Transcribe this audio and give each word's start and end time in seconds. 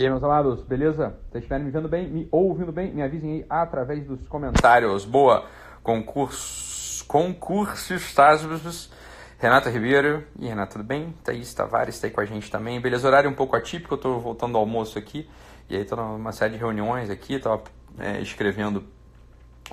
E 0.00 0.02
aí, 0.02 0.08
meus 0.08 0.24
amados, 0.24 0.62
beleza? 0.62 1.14
Vocês 1.30 1.42
estiverem 1.42 1.66
me 1.66 1.70
vendo 1.70 1.86
bem, 1.86 2.08
me 2.08 2.26
ouvindo 2.32 2.72
bem, 2.72 2.90
me 2.90 3.02
avisem 3.02 3.32
aí 3.32 3.46
através 3.50 4.02
dos 4.06 4.26
comentários. 4.28 5.04
Boa! 5.04 5.44
Concurso, 5.82 7.04
concursos, 7.04 8.90
Renata 9.38 9.68
Ribeiro. 9.68 10.24
E 10.38 10.46
Renata, 10.46 10.72
tudo 10.72 10.84
bem? 10.84 11.14
Thaís 11.22 11.52
Tavares 11.52 11.96
está 11.96 12.06
aí 12.06 12.14
com 12.14 12.22
a 12.22 12.24
gente 12.24 12.50
também. 12.50 12.80
Beleza, 12.80 13.06
horário 13.06 13.28
um 13.28 13.34
pouco 13.34 13.54
atípico, 13.54 13.92
eu 13.92 13.96
estou 13.96 14.18
voltando 14.18 14.56
ao 14.56 14.62
almoço 14.62 14.98
aqui. 14.98 15.28
E 15.68 15.76
aí 15.76 15.82
estou 15.82 15.98
numa 15.98 16.32
série 16.32 16.54
de 16.54 16.58
reuniões 16.58 17.10
aqui, 17.10 17.34
estava 17.34 17.62
é, 17.98 18.22
escrevendo 18.22 18.82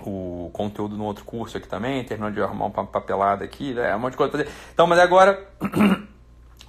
o 0.06 0.50
conteúdo 0.52 0.98
no 0.98 1.06
outro 1.06 1.24
curso 1.24 1.56
aqui 1.56 1.70
também, 1.70 2.04
terminando 2.04 2.34
de 2.34 2.42
arrumar 2.42 2.66
uma 2.66 2.86
papelada 2.86 3.46
aqui, 3.46 3.74
né? 3.74 3.96
um 3.96 4.00
monte 4.00 4.12
de 4.12 4.18
coisa. 4.18 4.46
Então, 4.74 4.86
mas 4.86 5.00
agora 5.00 5.48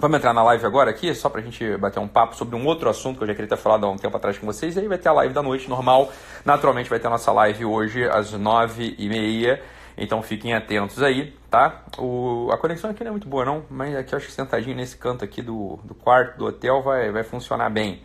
Vamos 0.00 0.18
entrar 0.18 0.32
na 0.32 0.44
live 0.44 0.64
agora 0.64 0.90
aqui, 0.90 1.12
só 1.12 1.28
pra 1.28 1.40
gente 1.40 1.76
bater 1.76 1.98
um 1.98 2.06
papo 2.06 2.36
sobre 2.36 2.54
um 2.54 2.64
outro 2.64 2.88
assunto 2.88 3.16
que 3.16 3.24
eu 3.24 3.26
já 3.26 3.34
queria 3.34 3.48
ter 3.48 3.56
falado 3.56 3.84
há 3.84 3.90
um 3.90 3.96
tempo 3.96 4.16
atrás 4.16 4.38
com 4.38 4.46
vocês. 4.46 4.76
E 4.76 4.78
aí 4.78 4.86
vai 4.86 4.96
ter 4.96 5.08
a 5.08 5.12
live 5.12 5.34
da 5.34 5.42
noite 5.42 5.68
normal. 5.68 6.12
Naturalmente 6.44 6.88
vai 6.88 7.00
ter 7.00 7.08
a 7.08 7.10
nossa 7.10 7.32
live 7.32 7.64
hoje 7.64 8.04
às 8.08 8.32
nove 8.32 8.94
e 8.96 9.08
meia. 9.08 9.60
Então 9.96 10.22
fiquem 10.22 10.54
atentos 10.54 11.02
aí, 11.02 11.36
tá? 11.50 11.82
O, 11.98 12.48
a 12.52 12.56
conexão 12.56 12.90
aqui 12.90 13.02
não 13.02 13.08
é 13.08 13.10
muito 13.10 13.28
boa 13.28 13.44
não, 13.44 13.64
mas 13.68 13.96
aqui 13.96 14.14
eu 14.14 14.18
acho 14.18 14.26
que 14.26 14.32
sentadinho 14.32 14.76
nesse 14.76 14.96
canto 14.96 15.24
aqui 15.24 15.42
do, 15.42 15.80
do 15.82 15.96
quarto 15.96 16.38
do 16.38 16.46
hotel 16.46 16.80
vai, 16.80 17.10
vai 17.10 17.24
funcionar 17.24 17.68
bem, 17.68 18.00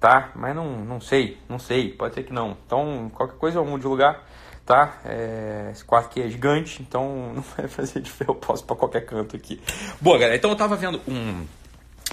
tá? 0.00 0.30
Mas 0.34 0.56
não, 0.56 0.64
não 0.64 0.98
sei, 0.98 1.36
não 1.46 1.58
sei, 1.58 1.90
pode 1.90 2.14
ser 2.14 2.22
que 2.22 2.32
não. 2.32 2.56
Então 2.66 3.10
qualquer 3.12 3.36
coisa 3.36 3.58
eu 3.58 3.66
mudo 3.66 3.82
de 3.82 3.86
lugar 3.86 4.24
tá? 4.64 5.00
É, 5.04 5.68
esse 5.72 5.84
quarto 5.84 6.06
aqui 6.06 6.22
é 6.22 6.28
gigante, 6.28 6.82
então 6.82 7.32
não 7.34 7.42
vai 7.42 7.68
fazer 7.68 8.00
diferença, 8.00 8.30
eu 8.30 8.34
posso 8.34 8.64
para 8.64 8.76
qualquer 8.76 9.04
canto 9.04 9.36
aqui. 9.36 9.60
Boa, 10.00 10.18
galera, 10.18 10.36
então 10.36 10.50
eu 10.50 10.56
tava 10.56 10.76
vendo 10.76 11.00
um... 11.08 11.46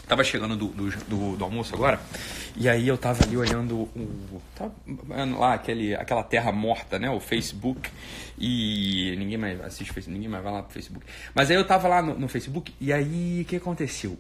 Tava 0.07 0.23
chegando 0.23 0.57
do, 0.57 0.67
do, 0.67 0.89
do, 1.05 1.37
do 1.37 1.43
almoço 1.43 1.73
agora, 1.73 1.99
e 2.55 2.67
aí 2.67 2.87
eu 2.87 2.97
tava 2.97 3.23
ali 3.23 3.37
olhando 3.37 3.75
o... 3.75 4.41
Olhando 5.09 5.39
lá 5.39 5.53
aquele, 5.53 5.95
aquela 5.95 6.23
terra 6.23 6.51
morta, 6.51 6.99
né? 6.99 7.09
O 7.09 7.19
Facebook, 7.19 7.89
e 8.37 9.15
ninguém 9.17 9.37
mais 9.37 9.61
assiste 9.61 9.93
Facebook, 9.93 10.13
ninguém 10.13 10.29
mais 10.29 10.43
vai 10.43 10.51
lá 10.51 10.63
pro 10.63 10.73
Facebook. 10.73 11.05
Mas 11.33 11.49
aí 11.49 11.55
eu 11.55 11.65
tava 11.65 11.87
lá 11.87 12.01
no, 12.01 12.17
no 12.19 12.27
Facebook, 12.27 12.73
e 12.79 12.91
aí 12.91 13.41
o 13.41 13.45
que 13.45 13.55
aconteceu? 13.55 14.17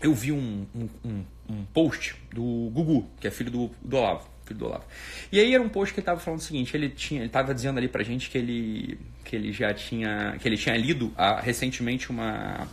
Eu 0.00 0.14
vi 0.14 0.32
um, 0.32 0.66
um, 0.74 0.88
um, 1.04 1.24
um 1.48 1.64
post 1.66 2.16
do 2.32 2.70
Gugu, 2.72 3.06
que 3.20 3.28
é 3.28 3.30
filho 3.30 3.52
do, 3.52 3.70
do 3.82 3.96
Olavo 3.96 4.31
filho 4.52 4.58
do 4.58 4.66
Olavo. 4.66 4.84
E 5.30 5.40
aí 5.40 5.54
era 5.54 5.62
um 5.62 5.68
post 5.68 5.92
que 5.92 6.00
ele 6.00 6.02
estava 6.02 6.20
falando 6.20 6.40
o 6.40 6.42
seguinte, 6.42 6.76
ele 6.76 6.88
tinha, 6.90 7.20
ele 7.20 7.26
estava 7.26 7.54
dizendo 7.54 7.78
ali 7.78 7.88
pra 7.88 8.02
gente 8.02 8.30
que 8.30 8.38
ele 8.38 8.98
que 9.24 9.34
ele 9.34 9.52
já 9.52 9.72
tinha 9.72 10.36
que 10.40 10.46
ele 10.46 10.56
tinha 10.56 10.76
lido 10.76 11.12
ah, 11.16 11.40
recentemente 11.40 12.10
uma 12.10 12.68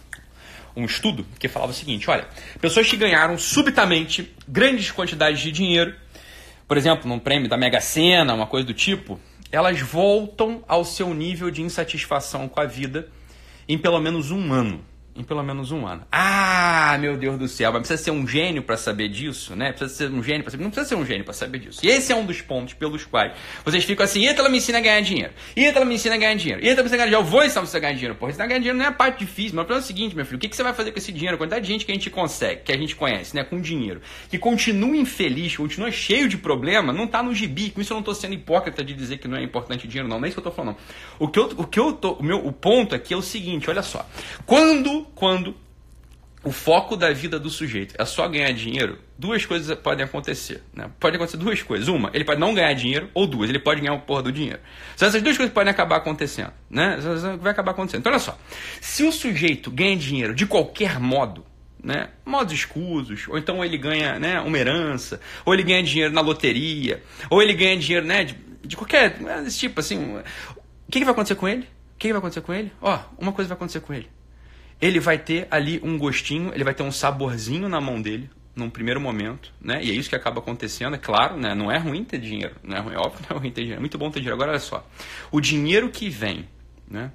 um 0.76 0.86
estudo 0.86 1.26
que 1.40 1.48
falava 1.48 1.72
o 1.72 1.76
seguinte, 1.76 2.10
olha, 2.10 2.28
pessoas 2.62 2.88
que 2.88 2.96
ganharam 2.96 3.38
subitamente 3.38 4.34
grandes 4.48 4.92
quantidades 4.92 5.42
de 5.42 5.52
dinheiro, 5.52 5.96
por 6.68 6.78
exemplo, 6.78 7.10
num 7.10 7.20
prêmio 7.20 7.50
da 7.50 7.58
Mega 7.58 7.82
Sena, 7.82 8.34
uma 8.34 8.46
coisa 8.46 8.68
do 8.68 8.74
tipo, 8.74 9.20
elas 9.52 9.82
voltam 9.82 10.64
ao 10.68 10.86
seu 10.86 11.14
nível 11.14 11.50
de 11.50 11.62
insatisfação 11.62 12.48
com 12.48 12.62
a 12.62 12.66
vida 12.66 13.10
em 13.68 13.78
pelo 13.78 14.00
menos 14.00 14.32
um 14.32 14.54
ano 14.54 14.86
em 15.16 15.24
pelo 15.24 15.44
menos 15.44 15.72
um 15.72 15.86
ano. 15.86 16.04
Ah, 16.12 16.98
meu 17.00 17.18
Deus 17.18 17.38
do 17.38 17.48
céu, 17.48 17.72
mas 17.72 17.82
precisa 17.82 18.04
ser 18.04 18.12
um 18.12 18.28
gênio 18.28 18.64
para 18.64 18.78
saber 18.78 19.10
disso, 19.10 19.56
né? 19.56 19.72
Precisa 19.72 19.94
ser 19.94 20.14
um 20.14 20.24
gênio 20.24 20.44
para 20.44 20.52
saber. 20.52 20.64
Não 20.64 20.72
precisa 20.72 20.90
ser 20.90 20.96
um 20.96 21.06
gênio 21.06 21.26
para 21.26 21.34
saber 21.34 21.60
disso. 21.60 21.80
E 21.84 21.90
esse 21.90 22.12
é 22.12 22.16
um 22.16 22.26
dos 22.26 22.42
pontos 22.42 22.74
pelos 22.74 23.06
quais 23.06 23.34
vocês 23.66 23.84
ficam 23.84 24.04
assim: 24.04 24.26
Eita, 24.26 24.42
ela 24.42 24.50
me 24.50 24.58
ensina 24.58 24.78
a 24.78 24.82
ganhar 24.82 25.02
dinheiro. 25.02 25.34
Eita, 25.56 25.80
ela 25.80 25.86
me 25.86 25.96
ensina 25.96 26.16
a 26.16 26.18
ganhar 26.18 26.36
dinheiro. 26.36 26.66
Eita, 26.66 26.82
a 26.82 26.84
ganhar 26.84 27.06
dinheiro. 27.06 27.16
Eu 27.16 27.24
vou 27.24 27.44
ensinar 27.44 27.62
você 27.62 27.78
a 27.78 27.80
ganhar 27.80 27.94
dinheiro. 27.94 28.16
Porra, 28.16 28.30
ensinar 28.30 28.46
a 28.46 28.48
ganhar 28.48 28.60
dinheiro 28.60 28.78
não 28.78 28.86
é 28.86 28.88
a 28.88 28.94
parte 28.94 29.20
difícil. 29.20 29.56
Mas 29.56 29.64
o 29.64 29.66
problema 29.66 29.82
é 29.82 29.84
o 29.84 29.88
seguinte, 29.88 30.16
meu 30.16 30.26
filho: 30.26 30.38
o 30.38 30.40
que, 30.40 30.48
que 30.48 30.56
você 30.56 30.64
vai 30.64 30.74
fazer 30.74 30.92
com 30.92 31.00
esse 31.00 31.12
dinheiro? 31.12 31.36
A 31.36 31.38
quantidade 31.38 31.66
de 31.66 31.72
gente 31.72 31.86
que 31.86 31.92
a 31.92 31.96
gente 31.96 32.10
consegue, 32.10 32.62
que 32.62 32.72
a 32.72 32.78
gente 32.78 32.96
conhece, 32.96 33.36
né? 33.36 33.44
Com 33.44 33.60
dinheiro, 33.60 34.02
que 34.30 34.38
continua 34.38 34.96
infeliz, 34.96 35.58
continua 35.58 35.92
cheio 35.92 36.30
de 36.30 36.38
problema, 36.38 36.94
não 36.94 37.08
tá 37.08 37.22
no 37.22 37.34
gibi. 37.34 37.72
Com 37.72 37.82
isso 37.82 37.92
eu 37.92 37.96
não 37.96 38.04
tô 38.04 38.14
sendo 38.14 38.34
hipócrita 38.34 38.84
de 38.84 38.94
dizer 38.94 39.18
que 39.18 39.28
não 39.28 39.38
é 39.38 39.44
importante 39.44 39.88
dinheiro, 39.88 40.08
não. 40.08 40.20
Não 40.20 40.26
é 40.26 40.30
isso 40.30 40.40
que 40.40 40.48
eu 40.48 40.52
tô 40.52 40.56
falando. 40.56 40.70
Não. 40.70 40.78
O 41.18 41.28
que 41.28 41.40
eu, 41.40 41.46
o 41.58 41.66
que 41.66 41.80
eu 41.80 41.94
tô. 41.94 42.14
O, 42.14 42.24
meu, 42.24 42.46
o 42.46 42.52
ponto 42.52 42.96
aqui 42.96 43.14
é 43.14 43.18
o 43.18 43.22
seguinte: 43.22 43.70
olha 43.70 43.82
só. 43.82 44.08
Quando, 44.46 44.99
quando 45.06 45.56
o 46.44 46.52
foco 46.52 46.96
da 46.96 47.12
vida 47.12 47.38
do 47.38 47.50
sujeito 47.50 47.96
é 47.98 48.06
só 48.06 48.28
ganhar 48.28 48.52
dinheiro, 48.52 48.98
duas 49.18 49.46
coisas 49.46 49.78
podem 49.78 50.06
acontecer. 50.06 50.64
Né? 50.74 50.90
Pode 51.00 51.18
acontecer 51.18 51.38
duas 51.38 51.62
coisas. 51.62 51.88
Uma, 51.88 52.10
ele 52.14 52.24
pode 52.24 52.40
não 52.40 52.54
ganhar 52.54 52.74
dinheiro, 52.74 53.10
ou 53.14 53.28
duas, 53.28 53.50
ele 53.50 53.60
pode 53.60 53.82
ganhar 53.82 53.94
o 53.94 54.00
porra 54.00 54.24
do 54.24 54.32
dinheiro. 54.32 54.60
Essas 54.96 55.22
duas 55.22 55.36
coisas 55.36 55.54
podem 55.54 55.70
acabar 55.70 55.98
acontecendo. 55.98 56.52
Né? 56.70 56.98
Vai 57.42 57.52
acabar 57.52 57.72
acontecendo. 57.72 58.02
Então, 58.02 58.12
olha 58.12 58.20
só. 58.20 58.38
Se 58.80 59.04
o 59.04 59.12
sujeito 59.12 59.70
ganha 59.70 59.98
dinheiro 59.98 60.34
de 60.34 60.46
qualquer 60.46 60.98
modo, 61.00 61.46
né? 61.84 62.10
modos 62.26 62.54
escusos, 62.54 63.28
ou 63.28 63.38
então 63.38 63.64
ele 63.64 63.78
ganha 63.78 64.18
né, 64.18 64.40
uma 64.40 64.58
herança, 64.58 65.20
ou 65.46 65.54
ele 65.54 65.64
ganha 65.64 65.84
dinheiro 65.84 66.14
na 66.14 66.22
loteria, 66.22 67.04
ou 67.30 67.42
ele 67.42 67.54
ganha 67.54 67.78
dinheiro 67.78 68.06
né, 68.06 68.24
de, 68.24 68.38
de 68.64 68.78
qualquer. 68.78 69.20
Né, 69.20 69.42
desse 69.42 69.60
tipo 69.60 69.80
assim. 69.82 70.18
O 70.88 70.92
que, 70.92 71.00
que 71.00 71.06
vai 71.06 71.14
acontecer 71.14 71.36
com 71.36 71.48
ele? 71.48 71.64
O 71.64 72.00
que, 72.00 72.08
que 72.08 72.14
vai 72.14 72.20
acontecer 72.20 72.42
com 72.42 72.54
ele? 72.54 72.72
Ó, 72.82 72.98
uma 73.18 73.34
coisa 73.34 73.50
vai 73.50 73.56
acontecer 73.56 73.82
com 73.82 73.94
ele 73.94 74.08
ele 74.82 75.00
vai 75.00 75.18
ter 75.18 75.48
ali 75.52 75.80
um 75.84 75.98
gostinho, 75.98 76.52
ele 76.54 76.64
vai 76.64 76.74
ter 76.74 76.84
um 76.84 76.92
saborzinho 76.92 77.68
na 77.68 77.82
mão 77.82 78.02
dele, 78.02 78.30
num 78.56 78.70
primeiro 78.70 79.00
momento, 79.00 79.54
né? 79.62 79.80
E 79.84 79.90
é 79.92 79.94
isso 79.94 80.10
que 80.10 80.16
acaba 80.16 80.40
acontecendo, 80.40 80.96
é 80.96 81.00
claro, 81.00 81.38
né? 81.38 81.54
Não 81.56 81.72
é 81.72 81.78
ruim 81.78 82.04
ter 82.04 82.20
dinheiro, 82.20 82.56
não 82.64 82.78
é 82.78 82.80
ruim, 82.80 82.96
óbvio, 82.96 83.26
não 83.30 83.38
é 83.38 83.40
ruim 83.40 83.52
ter 83.52 83.62
dinheiro, 83.62 83.80
é 83.80 83.82
muito 83.82 83.98
bom 83.98 84.10
ter 84.10 84.20
dinheiro. 84.20 84.36
Agora 84.36 84.52
olha 84.52 84.60
só, 84.60 84.88
o 85.32 85.40
dinheiro 85.40 85.90
que 85.90 86.10
vem, 86.10 86.48
né? 86.90 87.12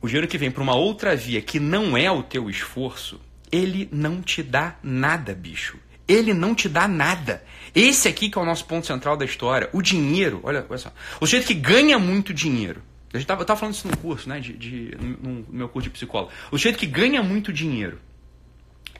O 0.00 0.06
dinheiro 0.06 0.28
que 0.28 0.38
vem 0.38 0.50
para 0.50 0.62
uma 0.62 0.76
outra 0.76 1.16
via 1.16 1.40
que 1.40 1.58
não 1.58 1.96
é 1.96 2.10
o 2.10 2.22
teu 2.22 2.50
esforço, 2.50 3.20
ele 3.50 3.88
não 3.90 4.20
te 4.20 4.42
dá 4.42 4.76
nada, 4.82 5.34
bicho. 5.34 5.78
Ele 6.08 6.32
não 6.32 6.54
te 6.54 6.68
dá 6.68 6.86
nada. 6.86 7.42
Esse 7.74 8.06
aqui 8.06 8.30
que 8.30 8.38
é 8.38 8.40
o 8.40 8.44
nosso 8.44 8.64
ponto 8.66 8.86
central 8.86 9.16
da 9.16 9.24
história. 9.24 9.68
O 9.72 9.82
dinheiro, 9.82 10.40
olha, 10.44 10.64
olha 10.68 10.78
só. 10.78 10.92
O 11.20 11.26
sujeito 11.26 11.48
que 11.48 11.54
ganha 11.54 11.98
muito 11.98 12.32
dinheiro, 12.32 12.82
eu 13.16 13.42
estava 13.42 13.56
falando 13.56 13.74
isso 13.74 13.88
no 13.88 13.96
curso, 13.96 14.28
né? 14.28 14.40
De, 14.40 14.52
de, 14.52 14.96
no 14.98 15.46
meu 15.48 15.68
curso 15.68 15.88
de 15.88 15.92
psicólogo. 15.92 16.32
O 16.50 16.56
sujeito 16.56 16.78
que 16.78 16.86
ganha 16.86 17.22
muito 17.22 17.52
dinheiro, 17.52 17.98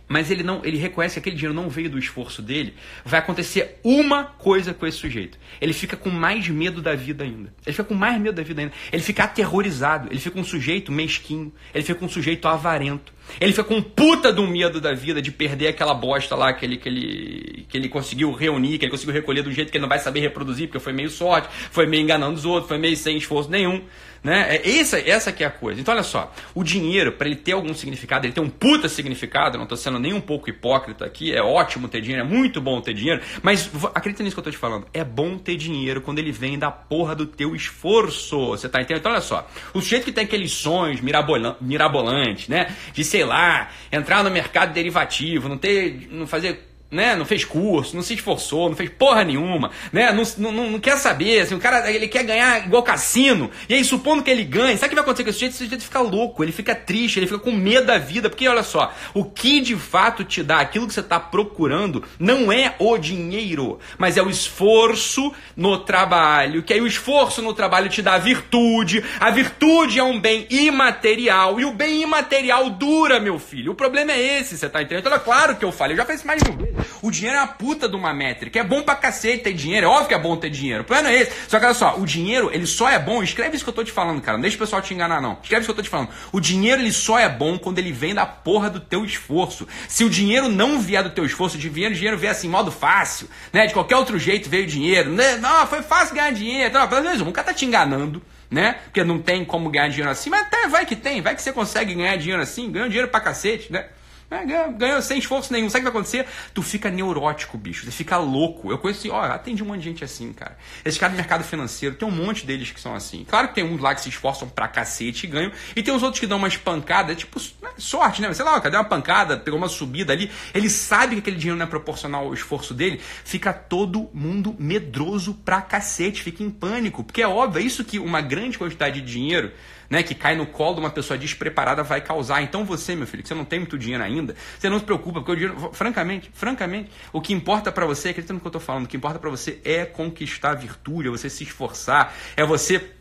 mas 0.08 0.30
ele 0.30 0.42
não, 0.42 0.64
ele 0.64 0.76
reconhece 0.76 1.14
que 1.14 1.18
aquele 1.18 1.36
dinheiro 1.36 1.54
não 1.54 1.68
veio 1.68 1.90
do 1.90 1.98
esforço 1.98 2.40
dele, 2.40 2.74
vai 3.04 3.18
acontecer 3.18 3.80
uma 3.82 4.24
coisa 4.24 4.72
com 4.72 4.86
esse 4.86 4.98
sujeito. 4.98 5.38
Ele 5.60 5.72
fica 5.72 5.96
com 5.96 6.10
mais 6.10 6.48
medo 6.48 6.80
da 6.80 6.94
vida 6.94 7.24
ainda. 7.24 7.52
Ele 7.64 7.72
fica 7.72 7.84
com 7.84 7.94
mais 7.94 8.20
medo 8.20 8.36
da 8.36 8.42
vida 8.42 8.62
ainda. 8.62 8.72
Ele 8.92 9.02
fica 9.02 9.24
aterrorizado. 9.24 10.08
Ele 10.10 10.20
fica 10.20 10.38
um 10.38 10.44
sujeito 10.44 10.92
mesquinho. 10.92 11.52
Ele 11.74 11.82
fica 11.82 12.04
um 12.04 12.08
sujeito 12.08 12.46
avarento. 12.46 13.12
Ele 13.40 13.52
fica 13.52 13.64
com 13.64 13.82
puta 13.82 14.32
do 14.32 14.46
medo 14.46 14.80
da 14.80 14.94
vida 14.94 15.20
de 15.20 15.32
perder 15.32 15.68
aquela 15.68 15.94
bosta 15.94 16.36
lá 16.36 16.52
que 16.52 16.64
ele, 16.64 16.76
que, 16.76 16.88
ele, 16.88 17.66
que 17.68 17.76
ele 17.76 17.88
conseguiu 17.88 18.30
reunir, 18.32 18.78
que 18.78 18.84
ele 18.84 18.92
conseguiu 18.92 19.14
recolher 19.14 19.42
do 19.42 19.50
jeito 19.50 19.70
que 19.70 19.76
ele 19.76 19.82
não 19.82 19.88
vai 19.88 19.98
saber 19.98 20.20
reproduzir, 20.20 20.68
porque 20.68 20.78
foi 20.78 20.92
meio 20.92 21.10
sorte, 21.10 21.48
foi 21.70 21.86
meio 21.86 22.02
enganando 22.02 22.34
os 22.34 22.44
outros, 22.44 22.68
foi 22.68 22.78
meio 22.78 22.96
sem 22.96 23.16
esforço 23.16 23.50
nenhum. 23.50 23.82
Né? 24.26 24.56
É 24.56 24.78
essa, 24.80 24.98
essa 24.98 25.30
que 25.30 25.44
é 25.44 25.46
a 25.46 25.50
coisa. 25.52 25.80
Então, 25.80 25.94
olha 25.94 26.02
só, 26.02 26.34
o 26.52 26.64
dinheiro, 26.64 27.12
para 27.12 27.28
ele 27.28 27.36
ter 27.36 27.52
algum 27.52 27.72
significado, 27.72 28.26
ele 28.26 28.32
tem 28.32 28.42
um 28.42 28.50
puta 28.50 28.88
significado, 28.88 29.56
não 29.56 29.62
estou 29.62 29.78
sendo 29.78 30.00
nem 30.00 30.12
um 30.12 30.20
pouco 30.20 30.50
hipócrita 30.50 31.04
aqui, 31.04 31.32
é 31.32 31.40
ótimo 31.40 31.86
ter 31.86 32.00
dinheiro, 32.00 32.26
é 32.26 32.28
muito 32.28 32.60
bom 32.60 32.80
ter 32.80 32.92
dinheiro, 32.92 33.22
mas 33.40 33.70
acredita 33.94 34.24
nisso 34.24 34.34
que 34.34 34.40
eu 34.40 34.42
estou 34.42 34.52
te 34.52 34.58
falando, 34.58 34.88
é 34.92 35.04
bom 35.04 35.38
ter 35.38 35.54
dinheiro 35.54 36.00
quando 36.00 36.18
ele 36.18 36.32
vem 36.32 36.58
da 36.58 36.72
porra 36.72 37.14
do 37.14 37.24
teu 37.24 37.54
esforço, 37.54 38.48
você 38.48 38.68
tá 38.68 38.80
entendendo? 38.80 38.98
Então, 38.98 39.12
olha 39.12 39.20
só, 39.20 39.48
o 39.72 39.80
sujeito 39.80 40.06
que 40.06 40.12
tem 40.12 40.24
aqueles 40.24 40.50
sonhos 40.50 41.00
mirabolantes, 41.00 42.48
né, 42.48 42.74
de 42.92 43.04
sei 43.04 43.24
lá, 43.24 43.70
entrar 43.92 44.24
no 44.24 44.30
mercado 44.30 44.72
derivativo, 44.72 45.48
não 45.48 45.56
ter, 45.56 46.08
não 46.10 46.26
fazer 46.26 46.75
né? 46.96 47.14
Não 47.14 47.24
fez 47.24 47.44
curso, 47.44 47.94
não 47.94 48.02
se 48.02 48.14
esforçou, 48.14 48.68
não 48.68 48.76
fez 48.76 48.90
porra 48.90 49.22
nenhuma, 49.22 49.70
né? 49.92 50.12
Não, 50.12 50.52
não, 50.52 50.70
não 50.70 50.80
quer 50.80 50.96
saber, 50.96 51.42
assim, 51.42 51.54
o 51.54 51.60
cara 51.60 51.90
ele 51.90 52.08
quer 52.08 52.24
ganhar 52.24 52.66
igual 52.66 52.82
cassino, 52.82 53.50
e 53.68 53.74
aí 53.74 53.84
supondo 53.84 54.22
que 54.22 54.30
ele 54.30 54.42
ganhe, 54.42 54.76
sabe 54.76 54.86
o 54.86 54.88
que 54.88 54.94
vai 54.94 55.04
acontecer 55.04 55.24
com 55.24 55.30
esse 55.30 55.38
jeito? 55.38 55.54
Esse 55.54 55.66
jeito 55.66 55.84
fica 55.84 56.00
louco, 56.00 56.42
ele 56.42 56.52
fica 56.52 56.74
triste, 56.74 57.18
ele 57.18 57.26
fica 57.26 57.38
com 57.38 57.52
medo 57.52 57.86
da 57.86 57.98
vida, 57.98 58.28
porque 58.28 58.48
olha 58.48 58.62
só, 58.62 58.92
o 59.14 59.24
que 59.24 59.60
de 59.60 59.76
fato 59.76 60.24
te 60.24 60.42
dá 60.42 60.58
aquilo 60.58 60.86
que 60.86 60.94
você 60.94 61.00
está 61.00 61.20
procurando 61.20 62.02
não 62.18 62.50
é 62.50 62.74
o 62.78 62.96
dinheiro, 62.98 63.78
mas 63.98 64.16
é 64.16 64.22
o 64.22 64.30
esforço 64.30 65.32
no 65.56 65.78
trabalho, 65.78 66.62
que 66.62 66.72
aí 66.72 66.80
o 66.80 66.86
esforço 66.86 67.42
no 67.42 67.52
trabalho 67.54 67.88
te 67.88 68.02
dá 68.02 68.14
a 68.14 68.18
virtude, 68.18 69.04
a 69.20 69.30
virtude 69.30 69.98
é 69.98 70.02
um 70.02 70.18
bem 70.18 70.46
imaterial, 70.50 71.60
e 71.60 71.64
o 71.64 71.72
bem 71.72 72.02
imaterial 72.02 72.70
dura, 72.70 73.20
meu 73.20 73.38
filho. 73.38 73.72
O 73.72 73.74
problema 73.74 74.12
é 74.12 74.40
esse, 74.40 74.56
você 74.56 74.68
tá 74.68 74.80
entendendo? 74.80 75.06
Então 75.06 75.14
é 75.14 75.18
claro 75.18 75.56
que 75.56 75.64
eu 75.64 75.72
falei, 75.72 75.94
eu 75.94 75.98
já 75.98 76.06
fiz 76.06 76.24
mais 76.24 76.42
de 76.42 76.50
vezes. 76.50 76.85
O 77.02 77.10
dinheiro 77.10 77.38
é 77.38 77.40
uma 77.40 77.48
puta 77.48 77.88
de 77.88 77.96
uma 77.96 78.12
métrica. 78.12 78.58
É 78.58 78.64
bom 78.64 78.82
pra 78.82 78.94
cacete 78.94 79.44
ter 79.44 79.52
dinheiro. 79.52 79.86
É 79.86 79.88
óbvio 79.88 80.08
que 80.08 80.14
é 80.14 80.18
bom 80.18 80.36
ter 80.36 80.50
dinheiro. 80.50 80.82
O 80.82 80.84
plano 80.84 81.08
é 81.08 81.14
esse. 81.14 81.32
Só 81.48 81.58
que 81.58 81.64
olha 81.64 81.74
só, 81.74 81.96
o 81.98 82.06
dinheiro, 82.06 82.50
ele 82.52 82.66
só 82.66 82.88
é 82.88 82.98
bom. 82.98 83.22
Escreve 83.22 83.56
isso 83.56 83.64
que 83.64 83.70
eu 83.70 83.74
tô 83.74 83.84
te 83.84 83.92
falando, 83.92 84.20
cara. 84.20 84.36
Não 84.36 84.42
deixa 84.42 84.56
o 84.56 84.60
pessoal 84.60 84.82
te 84.82 84.94
enganar, 84.94 85.20
não. 85.20 85.38
Escreve 85.42 85.62
isso 85.62 85.66
que 85.66 85.70
eu 85.72 85.76
tô 85.76 85.82
te 85.82 85.88
falando. 85.88 86.10
O 86.32 86.40
dinheiro, 86.40 86.80
ele 86.82 86.92
só 86.92 87.18
é 87.18 87.28
bom 87.28 87.58
quando 87.58 87.78
ele 87.78 87.92
vem 87.92 88.14
da 88.14 88.26
porra 88.26 88.70
do 88.70 88.80
teu 88.80 89.04
esforço. 89.04 89.66
Se 89.88 90.04
o 90.04 90.10
dinheiro 90.10 90.48
não 90.48 90.80
vier 90.80 91.02
do 91.02 91.10
teu 91.10 91.24
esforço, 91.24 91.58
de 91.58 91.68
dinheiro, 91.68 91.94
o 91.94 91.96
dinheiro 91.96 92.18
vier 92.18 92.32
assim, 92.32 92.48
modo 92.48 92.70
fácil, 92.70 93.28
né? 93.52 93.66
De 93.66 93.72
qualquer 93.72 93.96
outro 93.96 94.18
jeito 94.18 94.48
veio 94.48 94.66
dinheiro. 94.66 95.10
Né? 95.10 95.36
Não, 95.36 95.66
foi 95.66 95.82
fácil 95.82 96.14
ganhar 96.14 96.32
dinheiro. 96.32 96.68
Então, 96.68 96.86
pelo 96.88 97.02
menos 97.02 97.20
um 97.20 97.32
cara 97.32 97.48
tá 97.48 97.54
te 97.54 97.64
enganando 97.64 98.22
né? 98.50 98.76
Porque 98.84 99.02
não 99.04 99.18
tem 99.18 99.44
como 99.44 99.70
ganhar 99.70 99.88
dinheiro 99.88 100.10
assim, 100.10 100.30
mas 100.30 100.42
até 100.42 100.68
vai 100.68 100.86
que 100.86 100.96
tem, 100.96 101.20
vai 101.20 101.34
que 101.34 101.42
você 101.42 101.52
consegue 101.52 101.94
ganhar 101.94 102.16
dinheiro 102.16 102.40
assim, 102.40 102.70
ganha 102.70 102.86
dinheiro 102.86 103.08
pra 103.08 103.20
cacete, 103.20 103.72
né? 103.72 103.86
É, 104.28 104.44
ganhou, 104.72 105.00
sem 105.02 105.18
esforço 105.18 105.52
nenhum. 105.52 105.70
Sabe 105.70 105.84
o 105.84 105.86
que 105.86 105.92
vai 105.92 106.00
acontecer? 106.00 106.26
Tu 106.52 106.62
fica 106.62 106.90
neurótico, 106.90 107.56
bicho. 107.56 107.84
Você 107.84 107.92
fica 107.92 108.16
louco. 108.16 108.70
Eu 108.70 108.78
conheci, 108.78 109.08
ó, 109.08 109.22
atendi 109.22 109.62
um 109.62 109.66
monte 109.66 109.78
de 109.78 109.84
gente 109.84 110.04
assim, 110.04 110.32
cara. 110.32 110.58
Esse 110.84 110.98
cara 110.98 111.12
do 111.12 111.16
mercado 111.16 111.44
financeiro, 111.44 111.94
tem 111.94 112.08
um 112.08 112.10
monte 112.10 112.44
deles 112.44 112.72
que 112.72 112.80
são 112.80 112.94
assim. 112.94 113.24
Claro 113.24 113.48
que 113.48 113.54
tem 113.54 113.64
uns 113.64 113.80
lá 113.80 113.94
que 113.94 114.00
se 114.00 114.08
esforçam 114.08 114.48
pra 114.48 114.66
cacete 114.66 115.26
e 115.26 115.30
ganham. 115.30 115.52
E 115.76 115.82
tem 115.82 115.94
os 115.94 116.02
outros 116.02 116.18
que 116.18 116.26
dão 116.26 116.38
uma 116.38 116.48
espancada, 116.48 117.14
tipo, 117.14 117.40
né, 117.62 117.70
sorte, 117.78 118.20
né? 118.20 118.32
Sei 118.34 118.44
lá, 118.44 118.60
cadê 118.60 118.76
uma 118.76 118.84
pancada, 118.84 119.36
pegou 119.36 119.58
uma 119.58 119.68
subida 119.68 120.12
ali. 120.12 120.30
Ele 120.52 120.68
sabe 120.68 121.14
que 121.14 121.20
aquele 121.20 121.36
dinheiro 121.36 121.56
não 121.56 121.66
é 121.66 121.68
proporcional 121.68 122.24
ao 122.24 122.34
esforço 122.34 122.74
dele. 122.74 123.00
Fica 123.24 123.52
todo 123.52 124.10
mundo 124.12 124.56
medroso 124.58 125.34
pra 125.34 125.60
cacete, 125.60 126.22
fica 126.22 126.42
em 126.42 126.50
pânico. 126.50 127.04
Porque 127.04 127.22
é 127.22 127.28
óbvio, 127.28 127.60
é 127.60 127.64
isso 127.64 127.84
que 127.84 128.00
uma 128.00 128.20
grande 128.20 128.58
quantidade 128.58 129.00
de 129.00 129.06
dinheiro 129.06 129.52
né, 129.90 130.02
que 130.02 130.14
cai 130.14 130.34
no 130.34 130.46
colo 130.46 130.74
de 130.74 130.80
uma 130.80 130.90
pessoa 130.90 131.18
despreparada 131.18 131.82
vai 131.82 132.00
causar. 132.00 132.42
Então 132.42 132.64
você, 132.64 132.94
meu 132.94 133.06
filho, 133.06 133.22
que 133.22 133.28
você 133.28 133.34
não 133.34 133.44
tem 133.44 133.60
muito 133.60 133.78
dinheiro 133.78 134.02
ainda, 134.02 134.34
você 134.58 134.68
não 134.68 134.78
se 134.78 134.84
preocupa, 134.84 135.20
porque 135.20 135.32
o 135.32 135.36
dinheiro, 135.36 135.70
francamente, 135.72 136.30
francamente, 136.32 136.90
o 137.12 137.20
que 137.20 137.32
importa 137.32 137.70
para 137.72 137.86
você, 137.86 138.10
acredita 138.10 138.32
no 138.32 138.40
que 138.40 138.46
eu 138.46 138.50
estou 138.50 138.60
falando, 138.60 138.84
o 138.84 138.88
que 138.88 138.96
importa 138.96 139.18
para 139.18 139.30
você 139.30 139.60
é 139.64 139.84
conquistar 139.84 140.50
a 140.50 140.54
virtude, 140.54 141.08
é 141.08 141.10
você 141.10 141.30
se 141.30 141.44
esforçar, 141.44 142.14
é 142.36 142.44
você 142.44 142.96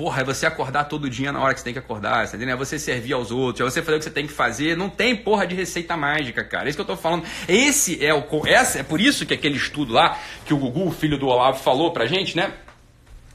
Porra, 0.00 0.22
é 0.22 0.24
você 0.24 0.46
acordar 0.46 0.84
todo 0.84 1.10
dia 1.10 1.30
na 1.30 1.40
hora 1.42 1.52
que 1.52 1.60
você 1.60 1.64
tem 1.64 1.74
que 1.74 1.78
acordar? 1.78 2.24
É 2.24 2.56
você 2.56 2.78
servir 2.78 3.12
aos 3.12 3.30
outros, 3.30 3.60
é 3.60 3.70
você 3.70 3.82
fazer 3.82 3.96
o 3.96 3.98
que 3.98 4.04
você 4.04 4.10
tem 4.10 4.26
que 4.26 4.32
fazer. 4.32 4.74
Não 4.74 4.88
tem 4.88 5.14
porra 5.14 5.46
de 5.46 5.54
receita 5.54 5.94
mágica, 5.94 6.42
cara. 6.42 6.64
É 6.64 6.68
isso 6.70 6.76
que 6.76 6.80
eu 6.80 6.86
tô 6.86 6.96
falando. 6.96 7.24
Esse 7.46 8.02
é 8.02 8.14
o. 8.14 8.24
Essa, 8.46 8.78
é 8.78 8.82
por 8.82 8.98
isso 8.98 9.26
que 9.26 9.34
aquele 9.34 9.56
estudo 9.56 9.92
lá, 9.92 10.18
que 10.46 10.54
o 10.54 10.56
Gugu, 10.56 10.90
filho 10.90 11.18
do 11.18 11.26
Olavo, 11.26 11.58
falou 11.58 11.92
pra 11.92 12.06
gente, 12.06 12.34
né? 12.34 12.50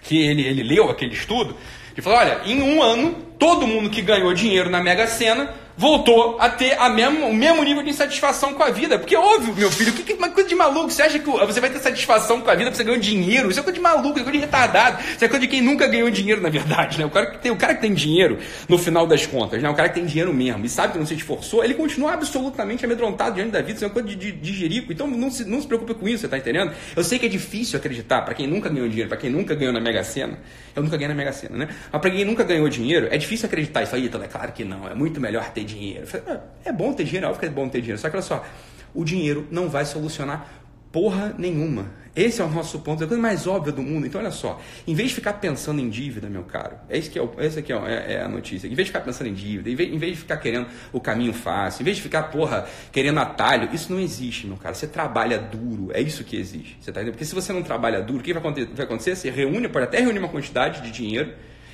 Que 0.01 0.17
ele, 0.25 0.41
ele 0.41 0.63
leu 0.63 0.89
aquele 0.89 1.13
estudo 1.13 1.55
que 1.95 2.01
falou: 2.01 2.19
olha, 2.19 2.41
em 2.45 2.61
um 2.61 2.83
ano, 2.83 3.13
todo 3.39 3.65
mundo 3.65 3.89
que 3.89 4.01
ganhou 4.01 4.33
dinheiro 4.33 4.69
na 4.69 4.83
Mega 4.83 5.07
Sena 5.07 5.49
voltou 5.77 6.37
a 6.39 6.49
ter 6.49 6.77
a 6.79 6.89
mesmo, 6.89 7.27
o 7.27 7.33
mesmo 7.33 7.63
nível 7.63 7.83
de 7.83 7.89
insatisfação 7.89 8.53
com 8.53 8.63
a 8.63 8.69
vida. 8.69 8.97
Porque, 8.97 9.15
óbvio, 9.15 9.53
meu 9.55 9.71
filho, 9.71 9.91
que, 9.93 10.03
que 10.03 10.13
uma 10.13 10.29
coisa 10.29 10.47
de 10.47 10.55
maluco. 10.55 10.89
Você 10.89 11.01
acha 11.01 11.19
que 11.19 11.25
você 11.25 11.59
vai 11.59 11.69
ter 11.69 11.79
satisfação 11.79 12.41
com 12.41 12.49
a 12.49 12.55
vida 12.55 12.69
porque 12.69 12.77
você 12.77 12.83
ganhou 12.83 12.99
dinheiro? 12.99 13.49
Isso 13.49 13.59
é 13.59 13.63
coisa 13.63 13.77
de 13.77 13.81
maluco, 13.81 14.17
isso 14.17 14.19
é 14.19 14.23
coisa 14.23 14.39
de 14.39 14.45
retardado. 14.45 15.03
Isso 15.03 15.25
é 15.25 15.27
coisa 15.27 15.41
de 15.41 15.47
quem 15.47 15.61
nunca 15.61 15.87
ganhou 15.87 16.09
dinheiro, 16.09 16.41
na 16.41 16.49
verdade. 16.49 16.97
Né? 16.97 17.05
O, 17.05 17.09
cara 17.09 17.27
que 17.27 17.39
tem, 17.39 17.51
o 17.51 17.57
cara 17.57 17.75
que 17.75 17.81
tem 17.81 17.93
dinheiro, 17.93 18.39
no 18.69 18.77
final 18.77 19.05
das 19.05 19.25
contas, 19.25 19.61
né? 19.61 19.69
o 19.69 19.73
cara 19.73 19.89
que 19.89 19.95
tem 19.95 20.05
dinheiro 20.05 20.33
mesmo 20.33 20.65
e 20.65 20.69
sabe 20.69 20.93
que 20.93 20.99
não 20.99 21.05
se 21.05 21.15
esforçou, 21.15 21.63
ele 21.63 21.73
continua 21.73 22.13
absolutamente 22.13 22.85
amedrontado 22.85 23.35
diante 23.35 23.51
da 23.51 23.61
vida. 23.61 23.73
Isso 23.73 23.83
é 23.83 23.87
uma 23.87 23.93
coisa 23.93 24.07
de, 24.07 24.15
de, 24.15 24.31
de 24.31 24.53
jerico. 24.53 24.91
Então 24.91 25.07
não 25.07 25.29
se, 25.29 25.45
não 25.45 25.61
se 25.61 25.67
preocupe 25.67 25.93
com 25.93 26.07
isso, 26.07 26.21
você 26.21 26.27
tá 26.27 26.37
entendendo? 26.37 26.71
Eu 26.95 27.03
sei 27.03 27.19
que 27.19 27.25
é 27.25 27.29
difícil 27.29 27.77
acreditar 27.77 28.21
para 28.21 28.33
quem 28.33 28.47
nunca 28.47 28.69
ganhou 28.69 28.87
dinheiro, 28.87 29.09
para 29.09 29.17
quem 29.17 29.29
nunca 29.29 29.53
ganhou 29.53 29.73
na 29.73 29.79
Mega 29.79 30.03
Sena. 30.03 30.39
Eu 30.75 30.83
nunca 30.83 30.97
ganhei 30.97 31.09
na 31.09 31.15
Mega 31.15 31.33
Sena, 31.33 31.57
né? 31.57 31.69
Mas 31.91 32.01
para 32.01 32.09
quem 32.09 32.25
nunca 32.25 32.43
ganhou 32.43 32.67
dinheiro, 32.69 33.07
é 33.11 33.17
difícil 33.17 33.47
acreditar 33.47 33.83
isso 33.83 33.95
aí. 33.95 34.05
Então 34.05 34.21
é 34.23 34.27
claro 34.27 34.51
que 34.51 34.63
não, 34.63 34.87
é 34.87 34.93
muito 34.93 35.19
melhor 35.19 35.49
ter 35.51 35.64
dinheiro. 35.65 36.07
Falei, 36.07 36.25
ah, 36.29 36.39
é 36.63 36.71
bom 36.71 36.93
ter 36.93 37.03
dinheiro, 37.03 37.25
é 37.25 37.29
óbvio 37.29 37.41
que 37.41 37.45
é 37.47 37.49
bom 37.49 37.67
ter 37.67 37.81
dinheiro. 37.81 37.99
Só 37.99 38.09
que 38.09 38.15
olha 38.15 38.23
só, 38.23 38.45
o 38.93 39.03
dinheiro 39.03 39.47
não 39.51 39.69
vai 39.69 39.85
solucionar 39.85 40.47
porra 40.95 41.35
nenhuma. 41.37 41.87
Esse 42.15 42.41
é 42.41 42.45
o 42.45 42.49
nosso 42.49 42.79
ponto, 42.79 43.03
é 43.03 43.05
a 43.05 43.07
coisa 43.09 43.21
mais 43.21 43.45
óbvia 43.45 43.73
do 43.73 43.83
mundo. 43.83 44.07
Então, 44.07 44.21
olha 44.21 44.31
só, 44.31 44.61
em 44.87 44.95
vez 44.95 45.09
de 45.09 45.15
ficar 45.15 45.33
pensando 45.33 45.81
em 45.81 45.89
dívida, 45.89 46.29
meu 46.29 46.43
caro, 46.43 46.77
é 46.87 46.97
isso 46.97 47.11
que 47.11 47.19
é, 47.19 47.21
o, 47.21 47.29
essa 47.37 47.59
aqui 47.59 47.73
é, 47.73 48.13
é, 48.13 48.21
a 48.21 48.29
notícia. 48.29 48.65
Em 48.65 48.73
vez 48.73 48.85
de 48.87 48.93
ficar 48.93 49.01
pensando 49.01 49.27
em 49.27 49.33
dívida, 49.33 49.69
em 49.69 49.75
vez, 49.75 49.93
em 49.93 49.97
vez, 49.97 50.13
de 50.13 50.19
ficar 50.19 50.37
querendo 50.37 50.67
o 50.93 51.01
caminho 51.01 51.33
fácil, 51.33 51.81
em 51.81 51.83
vez 51.83 51.97
de 51.97 52.03
ficar, 52.03 52.23
porra, 52.23 52.65
querendo 52.93 53.19
atalho, 53.19 53.67
isso 53.73 53.91
não 53.91 53.99
existe, 53.99 54.47
meu 54.47 54.55
cara. 54.55 54.73
Você 54.73 54.87
trabalha 54.87 55.37
duro, 55.37 55.89
é 55.93 55.99
isso 55.99 56.23
que 56.23 56.37
existe. 56.37 56.77
Você 56.79 56.93
tá 56.93 57.01
entendendo? 57.01 57.15
Porque 57.15 57.25
se 57.25 57.35
você 57.35 57.51
não 57.51 57.61
trabalha 57.61 58.01
duro, 58.01 58.19
o 58.19 58.23
que 58.23 58.31
vai 58.31 58.41
acontecer? 58.41 58.69
Vai 58.73 58.85
acontecer? 58.85 59.15
Você 59.17 59.29
reúne, 59.29 59.67
pode 59.67 59.83
até 59.83 59.99
reunir 59.99 60.19
uma 60.19 60.29
quantidade 60.29 60.81
de 60.81 60.91
dinheiro 60.91 61.33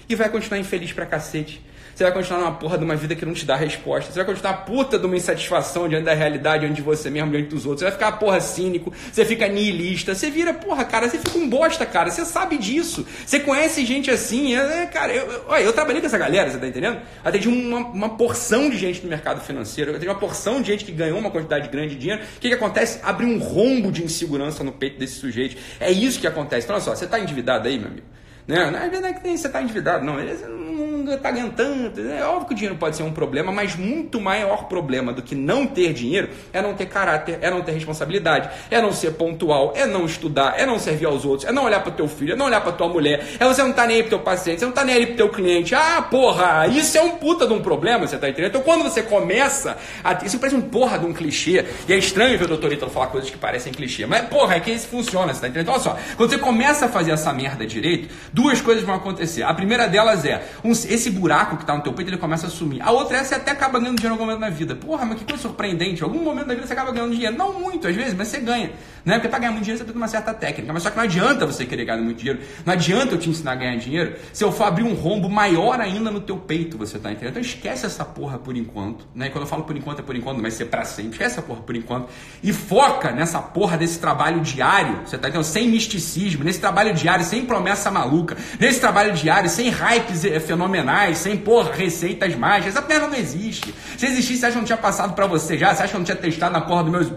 e 0.10 0.16
vai 0.16 0.30
continuar 0.30 0.58
infeliz 0.58 0.92
pra 0.92 1.06
cacete. 1.06 1.62
Você 1.94 2.04
vai 2.04 2.14
continuar 2.14 2.40
numa 2.40 2.54
porra 2.54 2.78
de 2.78 2.84
uma 2.84 2.96
vida 2.96 3.16
que 3.16 3.26
não 3.26 3.34
te 3.34 3.46
dá 3.46 3.56
resposta. 3.56 4.12
Você 4.12 4.18
vai 4.18 4.26
continuar 4.26 4.66
puta 4.66 4.98
de 4.98 5.06
uma 5.06 5.16
insatisfação 5.16 5.88
diante 5.88 6.06
da 6.06 6.14
realidade, 6.14 6.62
diante 6.62 6.76
de 6.76 6.82
você 6.82 7.10
mesmo, 7.10 7.32
diante 7.32 7.50
dos 7.50 7.66
outros. 7.66 7.80
Você 7.80 7.86
vai 7.86 7.94
ficar 7.94 8.12
porra 8.14 8.40
cínico, 8.40 8.94
você 9.12 9.26
fica 9.26 9.48
nihilista, 9.48 10.16
você 10.16 10.30
vira 10.30 10.54
porra, 10.54 10.86
cara, 10.86 11.10
você 11.10 11.18
fica 11.18 11.38
um 11.38 11.50
bosta, 11.50 11.86
cara. 11.86 12.10
Você 12.10 12.26
sabe 12.26 12.58
disso. 12.58 13.06
Você 13.26 13.40
conhece 13.40 13.86
gente 13.86 14.10
assim. 14.10 14.56
É, 14.56 14.84
é 14.84 14.86
cara, 14.86 15.14
eu, 15.14 15.26
eu, 15.32 15.56
eu 15.58 15.74
trabalhei 15.74 16.02
com 16.02 16.08
essa 16.08 16.18
galera, 16.18 16.50
você 16.50 16.58
tá 16.58 16.68
entendendo? 16.68 17.00
Atendi 17.24 17.48
uma, 17.48 17.80
uma 17.80 18.10
porção 18.10 18.70
de 18.70 18.78
gente 18.78 19.02
no 19.02 19.10
mercado 19.10 19.42
financeiro. 19.42 19.92
Atendi 19.92 20.08
uma 20.08 20.20
porção 20.20 20.62
de 20.62 20.68
gente 20.68 20.86
que 20.86 20.92
ganhou 20.92 21.20
uma 21.20 21.30
quantidade 21.30 21.70
grande 21.70 21.96
de 21.96 22.02
dinheiro. 22.02 22.22
O 22.24 22.40
que, 22.40 22.50
que 22.50 22.56
acontece? 22.56 23.00
Abre 23.04 23.26
um 23.26 23.40
rombo 23.40 23.92
de 23.92 24.04
insegurança 24.04 24.64
no 24.64 24.72
peito 24.72 25.00
desse 25.00 25.16
sujeito. 25.16 25.58
É 25.80 25.92
isso 25.92 26.20
que 26.20 26.28
acontece. 26.28 26.66
Então, 26.66 26.76
olha 26.76 26.84
só, 26.84 26.96
você 26.96 27.08
tá 27.08 27.20
endividado 27.20 27.68
aí, 27.68 27.78
meu 27.78 27.88
amigo? 27.88 28.08
Né? 28.48 28.70
Não 28.72 29.08
é 29.08 29.14
que 29.14 29.22
você 29.22 29.48
está 29.48 29.62
endividado, 29.62 30.04
não. 30.06 30.20
Ele 30.20 30.34
não 30.46 30.91
está 31.16 31.32
ganhando 31.32 31.54
tanto. 31.54 32.02
É 32.02 32.24
óbvio 32.26 32.48
que 32.48 32.54
o 32.54 32.56
dinheiro 32.56 32.78
pode 32.78 32.96
ser 32.96 33.04
um 33.04 33.12
problema, 33.12 33.52
mas 33.52 33.76
muito 33.76 34.20
maior 34.20 34.66
problema 34.66 35.14
do 35.14 35.22
que 35.22 35.36
não 35.36 35.66
ter 35.66 35.94
dinheiro 35.94 36.30
é 36.54 36.62
não 36.62 36.74
ter 36.74 36.86
caráter, 36.88 37.40
é 37.42 37.50
não 37.50 37.62
ter 37.62 37.72
responsabilidade, 37.72 38.50
é 38.70 38.82
não 38.82 38.92
ser 38.92 39.12
pontual, 39.14 39.74
é 39.76 39.86
não 39.86 40.06
estudar, 40.06 40.56
é 40.58 40.66
não 40.66 40.80
servir 40.80 41.06
aos 41.06 41.26
outros, 41.26 41.48
é 41.48 41.52
não 41.52 41.66
olhar 41.66 41.82
para 41.82 41.92
teu 41.92 42.08
filho, 42.08 42.34
é 42.34 42.36
não 42.36 42.46
olhar 42.46 42.62
para 42.62 42.72
tua 42.72 42.88
mulher, 42.88 43.26
é 43.40 43.46
você 43.46 43.64
não 43.64 43.74
tá 43.74 43.86
nem 43.86 43.98
aí 43.98 44.04
pro 44.04 44.12
teu 44.12 44.20
paciente, 44.20 44.60
você 44.60 44.66
não 44.66 44.74
tá 44.74 44.84
nem 44.84 44.96
aí 44.96 45.06
pro 45.08 45.16
teu 45.16 45.30
cliente. 45.30 45.76
Ah, 45.76 46.02
porra, 46.02 46.68
isso 46.68 46.98
é 46.98 47.02
um 47.02 47.12
puta 47.12 47.48
de 47.48 47.54
um 47.54 47.62
problema, 47.62 48.08
você 48.08 48.18
tá 48.18 48.30
entendendo? 48.30 48.50
Então 48.50 48.62
quando 48.62 48.84
você 48.84 49.02
começa 49.02 49.78
a. 50.04 50.14
Isso 50.26 50.38
parece 50.40 50.56
um 50.56 50.62
porra 50.62 51.00
de 51.00 51.06
um 51.06 51.14
clichê, 51.14 51.66
e 51.88 51.94
é 51.94 51.98
estranho 51.98 52.38
ver 52.38 52.46
o 52.46 52.48
doutor 52.48 52.72
Ítalo 52.72 52.92
falar 52.92 53.08
coisas 53.08 53.30
que 53.30 53.38
parecem 53.38 53.74
clichê, 53.74 54.06
mas 54.06 54.28
porra, 54.28 54.56
é 54.56 54.60
que 54.60 54.72
isso 54.72 54.88
funciona, 54.88 55.34
você 55.34 55.42
tá 55.42 55.48
entendendo? 55.48 55.64
Então 55.64 55.74
olha 55.74 55.84
só, 55.84 55.98
quando 56.16 56.30
você 56.30 56.38
começa 56.38 56.86
a 56.86 56.90
fazer 56.90 57.12
essa 57.12 57.34
merda 57.34 57.66
direito, 57.66 58.14
duas 58.32 58.62
coisas 58.62 58.84
vão 58.84 58.96
acontecer. 58.96 59.44
A 59.44 59.54
primeira 59.54 59.88
delas 59.88 60.26
é, 60.26 60.44
um, 60.64 60.72
esse 60.72 61.01
buraco 61.10 61.56
que 61.56 61.64
está 61.64 61.76
no 61.76 61.82
teu 61.82 61.94
peito, 61.94 62.10
ele 62.10 62.18
começa 62.18 62.48
a 62.48 62.50
sumir. 62.50 62.82
A 62.82 62.92
outra 62.92 63.18
é 63.18 63.24
você 63.24 63.36
até 63.36 63.52
acaba 63.52 63.80
ganhando 63.80 63.98
dinheiro 63.98 64.16
em 64.16 64.20
algum 64.20 64.26
momento 64.26 64.40
na 64.40 64.50
vida. 64.50 64.76
Porra, 64.76 65.06
mas 65.06 65.20
que 65.20 65.26
coisa 65.26 65.42
surpreendente. 65.42 66.04
Algum 66.04 66.24
momento 66.24 66.48
da 66.48 66.54
vida 66.54 66.68
você 66.68 66.74
acaba 66.74 66.92
ganhando 66.92 67.12
dinheiro. 67.12 67.36
Não 67.36 67.60
muito, 67.60 67.88
às 67.88 67.96
vezes, 67.96 68.14
mas 68.14 68.28
você 68.28 68.40
ganha. 68.40 68.72
Né? 69.06 69.16
Porque 69.16 69.30
para 69.30 69.40
ganhar 69.40 69.52
muito 69.52 69.64
dinheiro 69.64 69.84
você 69.84 69.92
tem 69.92 69.96
uma 69.96 70.08
certa 70.08 70.34
técnica. 70.34 70.72
Mas 70.74 70.84
só 70.84 70.90
que 70.90 70.98
não 70.98 71.04
adianta 71.04 71.46
você 71.46 71.66
querer 71.66 71.86
ganhar 71.86 72.02
muito 72.02 72.18
dinheiro. 72.18 72.40
Não 72.66 72.74
adianta 72.74 73.16
eu 73.16 73.18
te 73.18 73.30
ensinar 73.30 73.54
a 73.54 73.56
ganhar 73.56 73.76
dinheiro 73.78 74.16
se 74.34 74.44
eu 74.44 74.52
for 74.52 74.66
abrir 74.66 74.84
um 74.84 74.94
rombo 74.94 75.30
maior 75.30 75.80
ainda 75.80 76.12
no 76.12 76.22
teu 76.22 76.38
peito, 76.38 76.78
você 76.78 77.00
tá 77.00 77.12
entendendo? 77.12 77.32
Então 77.32 77.42
esquece 77.42 77.86
essa 77.86 78.06
porra 78.06 78.38
por 78.38 78.56
enquanto. 78.56 79.08
Né? 79.14 79.28
E 79.28 79.30
quando 79.30 79.44
eu 79.44 79.48
falo 79.48 79.64
por 79.64 79.76
enquanto 79.76 80.00
é 80.00 80.02
por 80.02 80.16
enquanto, 80.16 80.42
vai 80.42 80.52
ser 80.52 80.66
para 80.66 80.86
sempre. 80.86 81.12
Esquece 81.12 81.34
essa 81.36 81.42
porra 81.42 81.62
por 81.62 81.76
enquanto. 81.76 82.10
E 82.44 82.54
foca 82.54 83.12
nessa 83.12 83.40
porra 83.40 83.78
desse 83.78 84.00
trabalho 84.00 84.42
diário, 84.42 85.02
você 85.06 85.18
tá 85.18 85.28
entendendo? 85.28 85.46
Sem 85.46 85.70
misticismo, 85.70 86.44
nesse 86.44 86.60
trabalho 86.60 86.94
diário, 86.94 87.26
sem 87.26 87.46
promessa 87.46 87.90
maluca, 87.92 88.38
nesse 88.60 88.80
trabalho 88.80 89.14
diário, 89.14 89.50
sem 89.50 89.70
hypes 89.70 90.26
eh, 90.26 90.40
fenomenais, 90.40 91.18
sem 91.18 91.38
porra, 91.38 91.72
receitas 91.74 92.36
mágicas. 92.36 92.76
Essa 92.76 92.88
merda 92.88 93.08
não 93.08 93.16
existe. 93.16 93.74
Se 93.98 94.06
existisse, 94.06 94.40
você 94.40 94.46
acha 94.46 94.54
que 94.54 94.60
não 94.60 94.66
tinha 94.66 94.78
passado 94.78 95.14
para 95.14 95.28
você 95.28 95.58
já? 95.58 95.74
Você 95.74 95.84
acha 95.84 95.92
que 95.92 95.98
não 95.98 96.06
tinha 96.06 96.18
testado 96.18 96.54
na 96.54 96.62
porra 96.62 96.84
dos 96.84 96.92
meus 96.92 97.12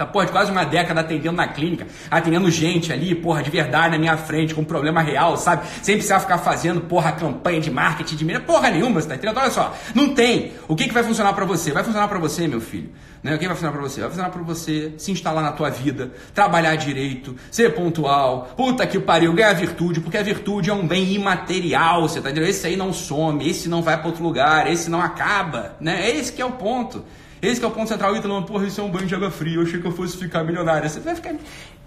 Tá, 0.00 0.06
porra, 0.06 0.24
de 0.24 0.32
quase 0.32 0.50
uma 0.50 0.64
década 0.64 1.02
atendendo 1.02 1.36
na 1.36 1.46
clínica, 1.46 1.86
atendendo 2.10 2.50
gente 2.50 2.90
ali, 2.90 3.14
porra, 3.14 3.42
de 3.42 3.50
verdade 3.50 3.90
na 3.90 3.98
minha 3.98 4.16
frente, 4.16 4.54
com 4.54 4.64
problema 4.64 5.02
real, 5.02 5.36
sabe? 5.36 5.66
Sem 5.82 5.96
precisar 5.96 6.20
ficar 6.20 6.38
fazendo, 6.38 6.80
porra, 6.80 7.12
campanha 7.12 7.60
de 7.60 7.70
marketing 7.70 8.16
de 8.16 8.24
mídia, 8.24 8.40
porra 8.40 8.70
nenhuma, 8.70 8.98
você 8.98 9.08
tá 9.08 9.16
entendendo? 9.16 9.36
Olha 9.36 9.50
só, 9.50 9.76
não 9.94 10.14
tem. 10.14 10.52
O 10.66 10.74
que, 10.74 10.88
que 10.88 10.94
vai 10.94 11.02
funcionar 11.02 11.34
para 11.34 11.44
você? 11.44 11.70
Vai 11.70 11.84
funcionar 11.84 12.08
para 12.08 12.18
você, 12.18 12.48
meu 12.48 12.62
filho. 12.62 12.88
Né? 13.22 13.34
O 13.34 13.38
que 13.38 13.46
vai 13.46 13.54
funcionar 13.54 13.74
para 13.74 13.82
você? 13.82 14.00
Vai 14.00 14.08
funcionar 14.08 14.30
para 14.30 14.42
você 14.42 14.94
se 14.96 15.12
instalar 15.12 15.42
na 15.44 15.52
tua 15.52 15.68
vida, 15.68 16.10
trabalhar 16.32 16.76
direito, 16.76 17.36
ser 17.50 17.74
pontual, 17.74 18.54
puta 18.56 18.86
que 18.86 18.98
pariu, 18.98 19.34
ganhar 19.34 19.52
virtude, 19.52 20.00
porque 20.00 20.16
a 20.16 20.22
virtude 20.22 20.70
é 20.70 20.72
um 20.72 20.88
bem 20.88 21.12
imaterial, 21.12 22.08
você 22.08 22.22
tá 22.22 22.30
entendendo? 22.30 22.48
Esse 22.48 22.66
aí 22.66 22.74
não 22.74 22.90
some, 22.90 23.46
esse 23.46 23.68
não 23.68 23.82
vai 23.82 23.98
para 23.98 24.06
outro 24.06 24.22
lugar, 24.22 24.66
esse 24.72 24.88
não 24.88 25.02
acaba, 25.02 25.76
né? 25.78 26.08
É 26.08 26.16
esse 26.16 26.32
que 26.32 26.40
é 26.40 26.46
o 26.46 26.52
ponto. 26.52 27.04
Esse 27.42 27.62
é 27.64 27.66
o 27.66 27.70
ponto 27.70 27.88
central. 27.88 28.16
Ítalo, 28.16 28.42
porra, 28.44 28.66
isso 28.66 28.80
é 28.80 28.84
um 28.84 28.90
banho 28.90 29.06
de 29.06 29.14
água 29.14 29.30
fria. 29.30 29.56
Eu 29.56 29.62
achei 29.62 29.80
que 29.80 29.86
eu 29.86 29.92
fosse 29.92 30.16
ficar 30.16 30.44
milionário. 30.44 30.88
Você 30.88 31.00
vai 31.00 31.14
ficar. 31.14 31.34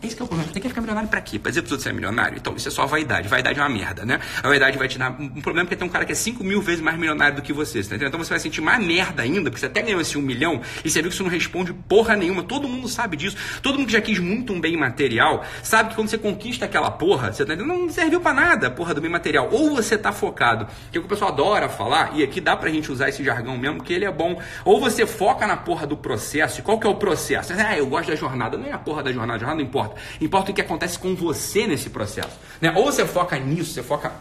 Esse 0.04 0.20
é 0.20 0.24
o 0.24 0.28
problema. 0.28 0.44
Você 0.44 0.54
tem 0.54 0.62
que 0.62 0.68
ficar 0.68 0.82
milionário 0.82 1.10
pra 1.10 1.22
quê? 1.22 1.40
Pra 1.40 1.50
dizer 1.50 1.62
pros 1.62 1.72
outros 1.72 1.84
que 1.84 1.90
você 1.90 1.90
é 1.90 1.94
milionário? 1.94 2.38
Então, 2.38 2.54
isso 2.58 2.68
é 2.68 2.72
só 2.72 2.86
vaidade. 2.86 3.30
Vaidade 3.30 3.58
é 3.58 3.62
uma 3.62 3.70
merda, 3.70 4.06
né? 4.06 4.20
A 4.42 4.48
vaidade 4.50 4.78
vai 4.78 4.88
te 4.88 4.98
dar 4.98 5.12
um 5.12 5.42
problema 5.42 5.66
porque 5.66 5.78
tem 5.78 5.88
um 5.88 5.92
cara 5.92 6.04
que 6.04 6.12
é 6.12 6.16
5 6.16 6.44
mil 6.44 6.62
vezes 6.62 6.82
mais 6.82 6.98
milionário 6.98 7.38
do 7.38 7.42
que 7.42 7.54
você, 7.54 7.80
tá 7.80 7.96
entendendo? 7.96 8.10
Então 8.10 8.20
você 8.22 8.30
vai 8.30 8.40
sentir 8.40 8.60
mais 8.60 8.86
merda 8.86 9.24
ainda, 9.24 9.50
porque 9.50 9.60
você 9.60 9.68
até 9.68 9.82
ganhou 9.82 10.02
esse 10.02 10.18
um 10.18 10.22
milhão 10.22 10.62
e 10.84 10.90
você 10.90 11.02
viu 11.02 11.10
que 11.10 11.16
isso 11.16 11.24
não 11.24 11.30
responde 11.30 11.72
porra 11.72 12.18
nenhuma. 12.18 12.44
Todo 12.44 12.68
mundo 12.68 12.88
sabe 12.90 13.16
disso. 13.16 13.38
Todo 13.62 13.78
mundo 13.78 13.88
que 13.88 13.94
já 13.94 14.02
quis 14.02 14.20
muito 14.20 14.52
um 14.52 14.60
bem 14.60 14.76
material 14.76 15.46
sabe 15.64 15.90
que 15.90 15.96
quando 15.96 16.10
você 16.10 16.18
conquista 16.18 16.66
aquela 16.66 16.92
porra, 16.92 17.32
você 17.32 17.46
tá 17.46 17.54
entendendo? 17.54 17.74
Não 17.74 17.90
serviu 17.90 18.20
pra 18.20 18.34
nada 18.34 18.70
porra 18.70 18.94
do 18.94 19.00
bem 19.00 19.10
material. 19.10 19.48
Ou 19.52 19.74
você 19.74 19.98
tá 19.98 20.12
focado, 20.12 20.68
que 20.92 20.98
é 20.98 21.00
o 21.00 21.04
que 21.04 21.08
o 21.08 21.10
pessoal 21.10 21.32
adora 21.32 21.70
falar, 21.70 22.12
e 22.14 22.24
aqui 22.24 22.42
dá 22.42 22.58
pra 22.58 22.70
gente 22.70 22.92
usar 22.92 23.08
esse 23.08 23.24
jargão 23.24 23.58
mesmo, 23.58 23.82
que 23.82 23.94
ele 23.94 24.04
é 24.04 24.12
bom. 24.12 24.42
Ou 24.66 24.82
você 24.82 25.06
foca 25.06 25.48
na 25.48 25.56
porra 25.56 25.88
do 25.88 25.96
processo. 25.96 26.60
E 26.60 26.64
qual 26.64 26.78
que 26.78 26.86
é 26.86 26.90
o 26.90 26.96
processo? 26.96 27.54
Ah, 27.54 27.78
eu 27.78 27.88
gosto 27.88 28.10
da 28.10 28.16
jornada. 28.16 28.58
Não 28.58 28.68
é 28.68 28.74
a 28.74 28.78
porra 28.78 29.02
da 29.02 29.12
jornada, 29.12 29.38
a 29.38 29.40
jornada 29.40 29.62
não 29.62 29.66
importa. 29.66 29.93
Importa 30.20 30.52
o 30.52 30.54
que 30.54 30.62
acontece 30.62 30.98
com 31.00 31.16
você 31.16 31.68
nesse 31.68 31.90
processo. 31.90 32.40
Né? 32.62 32.74
Ou 32.76 32.86
você 32.86 33.06
foca 33.06 33.38
nisso, 33.38 33.74
você 33.74 33.84
foca 33.84 34.12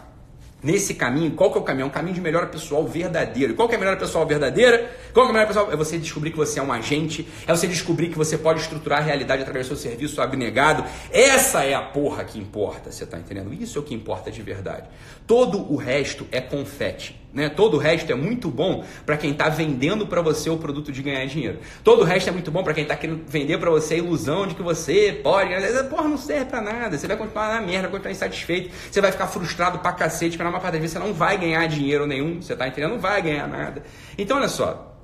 nesse 0.62 0.94
caminho. 0.94 1.32
Qual 1.32 1.50
que 1.50 1.58
é 1.58 1.60
o 1.60 1.64
caminho? 1.64 1.84
É 1.84 1.86
um 1.86 1.90
caminho 1.90 2.14
de 2.14 2.20
melhora 2.20 2.46
pessoal 2.46 2.86
verdadeiro. 2.86 3.52
E 3.52 3.56
qual 3.56 3.68
que 3.68 3.74
é 3.74 3.76
a 3.76 3.80
melhora 3.80 3.98
pessoal 3.98 4.26
verdadeira? 4.26 4.90
Qual 5.12 5.26
que 5.26 5.30
é 5.30 5.30
a 5.30 5.32
melhora 5.32 5.48
pessoal? 5.48 5.72
É 5.72 5.76
você 5.76 5.98
descobrir 5.98 6.30
que 6.30 6.36
você 6.36 6.60
é 6.60 6.62
um 6.62 6.72
agente, 6.72 7.28
é 7.46 7.54
você 7.54 7.66
descobrir 7.66 8.08
que 8.08 8.16
você 8.16 8.38
pode 8.38 8.60
estruturar 8.60 9.00
a 9.00 9.02
realidade 9.02 9.42
através 9.42 9.68
do 9.68 9.76
seu 9.76 9.90
serviço 9.90 10.20
abnegado. 10.20 10.84
Essa 11.10 11.64
é 11.64 11.74
a 11.74 11.82
porra 11.82 12.24
que 12.24 12.38
importa, 12.38 12.92
você 12.92 13.04
está 13.04 13.18
entendendo? 13.18 13.52
Isso 13.52 13.78
é 13.78 13.80
o 13.80 13.84
que 13.84 13.94
importa 13.94 14.30
de 14.30 14.42
verdade. 14.42 14.88
Todo 15.26 15.72
o 15.72 15.76
resto 15.76 16.26
é 16.30 16.40
confete. 16.40 17.21
Né? 17.32 17.48
Todo 17.48 17.74
o 17.74 17.78
resto 17.78 18.12
é 18.12 18.14
muito 18.14 18.50
bom 18.50 18.84
para 19.06 19.16
quem 19.16 19.30
está 19.30 19.48
vendendo 19.48 20.06
para 20.06 20.20
você 20.20 20.50
o 20.50 20.58
produto 20.58 20.92
de 20.92 21.02
ganhar 21.02 21.24
dinheiro. 21.26 21.60
Todo 21.82 22.02
o 22.02 22.04
resto 22.04 22.28
é 22.28 22.32
muito 22.32 22.50
bom 22.50 22.62
para 22.62 22.74
quem 22.74 22.82
está 22.82 22.94
querendo 22.94 23.24
vender 23.26 23.58
para 23.58 23.70
você 23.70 23.94
a 23.94 23.98
ilusão 23.98 24.46
de 24.46 24.54
que 24.54 24.62
você 24.62 25.20
pode. 25.22 25.50
Porra, 25.88 26.08
não 26.08 26.18
serve 26.18 26.44
para 26.46 26.60
nada. 26.60 26.98
Você 26.98 27.06
vai 27.06 27.16
continuar 27.16 27.54
na 27.54 27.60
merda, 27.60 27.82
vai 27.82 27.92
continuar 27.92 28.12
insatisfeito. 28.12 28.74
Você 28.90 29.00
vai 29.00 29.10
ficar 29.10 29.26
frustrado 29.28 29.78
pra 29.78 29.92
cacete, 29.92 30.32
porque 30.32 30.44
na 30.44 30.50
maior 30.50 30.60
parte 30.60 30.72
das 30.72 30.82
vezes 30.82 30.96
você 30.96 30.98
não 30.98 31.14
vai 31.14 31.38
ganhar 31.38 31.66
dinheiro 31.66 32.06
nenhum. 32.06 32.42
Você 32.42 32.52
está 32.52 32.68
entendendo? 32.68 32.92
Não 32.92 33.00
vai 33.00 33.22
ganhar 33.22 33.48
nada. 33.48 33.82
Então, 34.18 34.36
olha 34.36 34.48
só. 34.48 34.94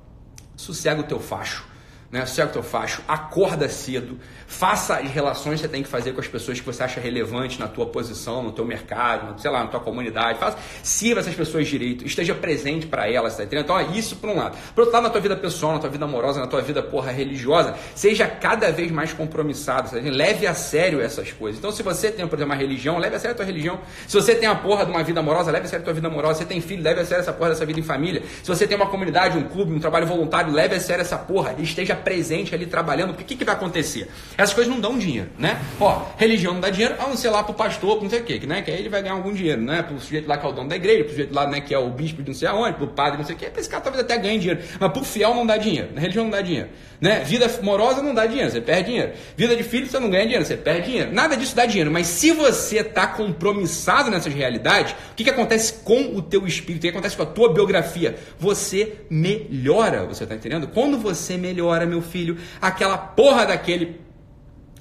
Sossega 0.55 1.01
o 1.01 1.05
teu 1.05 1.21
facho 1.21 1.78
né? 2.11 2.25
Sossega 2.27 2.49
o 2.49 2.53
teu 2.53 2.63
facho, 2.63 3.03
acorda 3.07 3.69
cedo, 3.69 4.19
Faça 4.49 4.97
as 4.97 5.11
relações 5.11 5.61
que 5.61 5.67
você 5.67 5.69
tem 5.69 5.83
que 5.83 5.89
fazer 5.91 6.13
com 6.13 6.21
as 6.21 6.27
pessoas 6.27 6.59
que 6.59 6.65
você 6.65 6.83
acha 6.83 6.99
relevante 6.99 7.61
na 7.61 7.69
tua 7.69 7.85
posição, 7.85 8.43
no 8.43 8.51
teu 8.51 8.65
mercado, 8.65 9.33
no, 9.33 9.39
sei 9.39 9.51
lá, 9.51 9.63
na 9.63 9.67
tua 9.67 9.79
comunidade. 9.79 10.39
Faça, 10.39 10.57
sirva 10.83 11.21
essas 11.21 11.35
pessoas 11.35 11.69
direito, 11.69 12.07
esteja 12.07 12.35
presente 12.35 12.87
para 12.87 13.07
elas, 13.13 13.37
tá 13.37 13.45
entendendo? 13.45 13.67
Então, 13.67 13.95
isso 13.95 14.17
por 14.17 14.31
um 14.31 14.37
lado. 14.37 14.57
Por 14.75 14.81
outro 14.81 14.95
lado, 14.95 15.05
na 15.05 15.11
tua 15.11 15.21
vida 15.21 15.37
pessoal, 15.37 15.75
na 15.75 15.79
tua 15.81 15.91
vida 15.91 16.07
amorosa, 16.07 16.41
na 16.41 16.47
tua 16.47 16.63
vida, 16.63 16.83
porra, 16.83 17.13
religiosa, 17.13 17.75
seja 17.95 18.27
cada 18.27 18.73
vez 18.73 18.91
mais 18.91 19.13
compromissado, 19.13 19.91
tá 19.91 19.99
leve 20.03 20.47
a 20.47 20.55
sério 20.55 21.03
essas 21.03 21.31
coisas. 21.31 21.59
Então, 21.59 21.71
se 21.71 21.83
você 21.83 22.11
tem, 22.11 22.27
por 22.27 22.37
exemplo, 22.37 22.55
uma 22.55 22.59
religião, 22.59 22.99
leve 22.99 23.17
a 23.17 23.19
sério 23.19 23.35
a 23.35 23.37
tua 23.37 23.47
religião. 23.47 23.79
Se 24.09 24.15
você 24.15 24.35
tem 24.35 24.49
a 24.49 24.55
porra 24.55 24.87
de 24.87 24.91
uma 24.91 25.05
vida 25.05 25.21
amorosa, 25.21 25.53
leve 25.53 25.67
a 25.67 25.69
sério 25.69 25.83
a 25.83 25.85
tua 25.85 25.95
vida 25.95 26.09
amorosa. 26.09 26.37
Se 26.37 26.45
você 26.45 26.49
tem 26.49 26.61
filho, 26.63 26.83
leve 26.83 27.01
a 27.01 27.05
sério 27.05 27.21
essa 27.21 27.35
porra 27.35 27.51
dessa 27.51 27.67
vida 27.67 27.79
em 27.79 27.83
família. 27.83 28.23
Se 28.43 28.49
você 28.49 28.67
tem 28.67 28.79
uma 28.79 28.87
comunidade, 28.87 29.37
um 29.37 29.43
clube, 29.43 29.75
um 29.75 29.79
trabalho 29.79 30.07
voluntário, 30.07 30.51
leve 30.51 30.75
a 30.75 30.81
sério 30.81 31.03
essa 31.03 31.19
porra. 31.19 31.55
Esteja 31.59 31.95
presente 31.99 32.55
ali 32.55 32.67
trabalhando. 32.67 33.11
O 33.11 33.15
que, 33.15 33.37
que 33.37 33.45
vai 33.45 33.55
acontecer? 33.55 34.09
Essas 34.37 34.55
coisas 34.55 34.73
não 34.73 34.81
dão 34.81 34.99
dinheiro 34.99 35.19
né? 35.39 35.61
Ó, 35.81 36.03
religião 36.17 36.55
não 36.55 36.61
dá 36.61 36.71
dinheiro, 36.71 36.95
a 36.99 37.07
não 37.07 37.17
ser 37.17 37.31
lá 37.31 37.43
pro 37.43 37.55
pastor, 37.55 38.03
não 38.03 38.11
sei 38.11 38.21
o 38.21 38.25
quê, 38.25 38.39
que, 38.39 38.47
né? 38.47 38.63
Que 38.63 38.71
aí 38.71 38.79
ele 38.79 38.89
vai 38.89 39.03
ganhar 39.03 39.15
algum 39.15 39.33
dinheiro, 39.33 39.63
né? 39.63 39.83
Pro 39.83 39.99
sujeito 40.01 40.29
lá 40.29 40.37
que 40.37 40.47
é 40.47 40.49
o 40.49 40.53
dono 40.53 40.69
da 40.69 40.77
igreja, 40.77 41.05
pro 41.05 41.11
sujeito 41.11 41.35
lá, 41.35 41.47
né, 41.47 41.61
que 41.61 41.75
é 41.75 41.79
o 41.79 41.89
bispo 41.91 42.23
de 42.23 42.31
não 42.31 42.37
sei 42.37 42.49
aonde, 42.49 42.77
pro 42.77 42.89
padre 42.89 43.19
não 43.19 43.25
sei 43.25 43.35
o 43.35 43.39
quê, 43.39 43.51
esse 43.57 43.69
cara 43.69 43.83
talvez 43.83 44.05
até 44.05 44.17
ganhe 44.19 44.39
dinheiro. 44.39 44.61
Mas 44.79 44.93
pro 44.93 45.05
fiel 45.05 45.35
não 45.35 45.47
dá 45.47 45.57
dinheiro, 45.57 45.89
na 45.95 46.01
religião 46.01 46.25
não 46.25 46.31
dá 46.31 46.41
dinheiro. 46.41 46.69
Né? 47.01 47.21
Vida 47.21 47.47
amorosa 47.61 48.03
não 48.03 48.13
dá 48.13 48.27
dinheiro, 48.27 48.51
você 48.51 48.61
perde 48.61 48.91
dinheiro. 48.91 49.13
Vida 49.37 49.55
de 49.55 49.63
filho 49.63 49.87
você 49.87 50.01
não 50.01 50.11
ganha 50.11 50.25
dinheiro, 50.25 50.45
você 50.45 50.57
perde 50.57 50.87
dinheiro. 50.89 51.13
Nada 51.13 51.37
disso 51.37 51.55
dá 51.55 51.65
dinheiro, 51.65 51.91
mas 51.91 52.09
se 52.09 52.33
você 52.33 52.79
está 52.79 53.07
compromissado 53.07 54.11
nessas 54.11 54.35
realidades, 54.35 54.93
o 55.13 55.15
que, 55.15 55.25
que 55.25 55.31
acontece 55.31 55.75
com 55.85 56.17
o 56.17 56.23
teu 56.23 56.47
espírito? 56.47 56.79
O 56.79 56.83
que 56.83 56.89
acontece 56.89 57.17
com 57.17 57.23
a 57.23 57.27
tua 57.27 57.53
biografia? 57.53 58.17
Você 58.39 58.97
melhora, 59.09 60.05
você 60.07 60.25
está 60.25 60.35
entendendo? 60.35 60.69
Quando 60.69 60.99
você 60.99 61.37
melhora, 61.37 61.87
meu 61.89 62.03
filho, 62.03 62.37
aquela 62.61 62.97
porra 62.97 63.47
daquele 63.47 64.09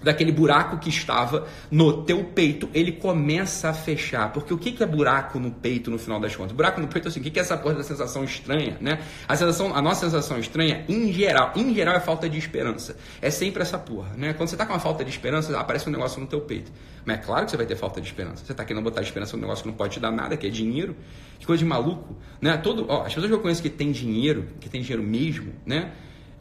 daquele 0.02 0.32
buraco 0.32 0.78
que 0.78 0.90
estava 0.90 1.48
no 1.72 2.04
teu 2.04 2.24
peito, 2.24 2.70
ele 2.74 2.92
começa 2.92 3.70
a 3.70 3.74
fechar. 3.74 4.32
Porque 4.32 4.54
o 4.54 4.58
que 4.58 4.82
é 4.82 4.86
buraco 4.86 5.40
no 5.40 5.52
peito 5.52 5.90
no 5.90 5.98
final 5.98 6.20
das 6.20 6.36
contas? 6.36 6.56
Buraco 6.56 6.80
no 6.80 6.88
peito 6.88 7.08
é 7.08 7.10
assim, 7.10 7.20
o 7.20 7.24
que 7.24 7.38
é 7.38 7.42
essa 7.42 7.58
porra 7.58 7.76
da 7.76 7.84
sensação 7.84 8.24
estranha, 8.24 8.78
né? 8.80 9.00
A 9.28 9.36
sensação, 9.36 9.76
a 9.76 9.82
nossa 9.82 10.06
sensação 10.06 10.40
estranha, 10.40 10.86
em 10.88 11.12
geral, 11.12 11.52
em 11.56 11.74
geral 11.74 11.96
é 11.96 12.00
falta 12.00 12.30
de 12.30 12.38
esperança. 12.38 12.96
É 13.22 13.30
sempre 13.30 13.62
essa 13.62 13.78
porra, 13.78 14.12
né? 14.16 14.34
Quando 14.34 14.50
você 14.50 14.58
tá 14.58 14.66
com 14.66 14.74
uma 14.74 14.80
falta 14.80 15.04
de 15.04 15.10
esperança, 15.10 15.58
aparece 15.58 15.88
um 15.90 15.92
negócio 15.92 16.20
no 16.22 16.28
teu 16.28 16.42
peito. 16.42 16.72
Mas 17.06 17.18
é 17.18 17.22
claro 17.22 17.46
que 17.46 17.52
você 17.52 17.58
vai 17.58 17.66
ter 17.66 17.76
falta 17.76 18.02
de 18.02 18.08
esperança. 18.08 18.46
Você 18.46 18.54
tá 18.54 18.64
querendo 18.66 18.84
botar 18.84 19.02
esperança 19.02 19.36
num 19.36 19.42
negócio 19.42 19.64
que 19.64 19.70
não 19.70 19.76
pode 19.76 19.94
te 19.94 20.00
dar 20.00 20.12
nada, 20.12 20.36
que 20.38 20.46
é 20.46 20.50
dinheiro. 20.50 20.96
Que 21.40 21.46
coisa 21.46 21.64
de 21.64 21.68
maluco, 21.68 22.16
né? 22.42 22.58
Todo, 22.58 22.86
ó, 22.90 23.02
as 23.02 23.14
pessoas 23.14 23.28
que 23.28 23.34
eu 23.34 23.40
conheço 23.40 23.62
que 23.62 23.70
tem 23.70 23.92
dinheiro, 23.92 24.48
que 24.60 24.70
tem 24.70 24.82
dinheiro 24.82 25.04
mesmo, 25.04 25.54
né? 25.66 25.92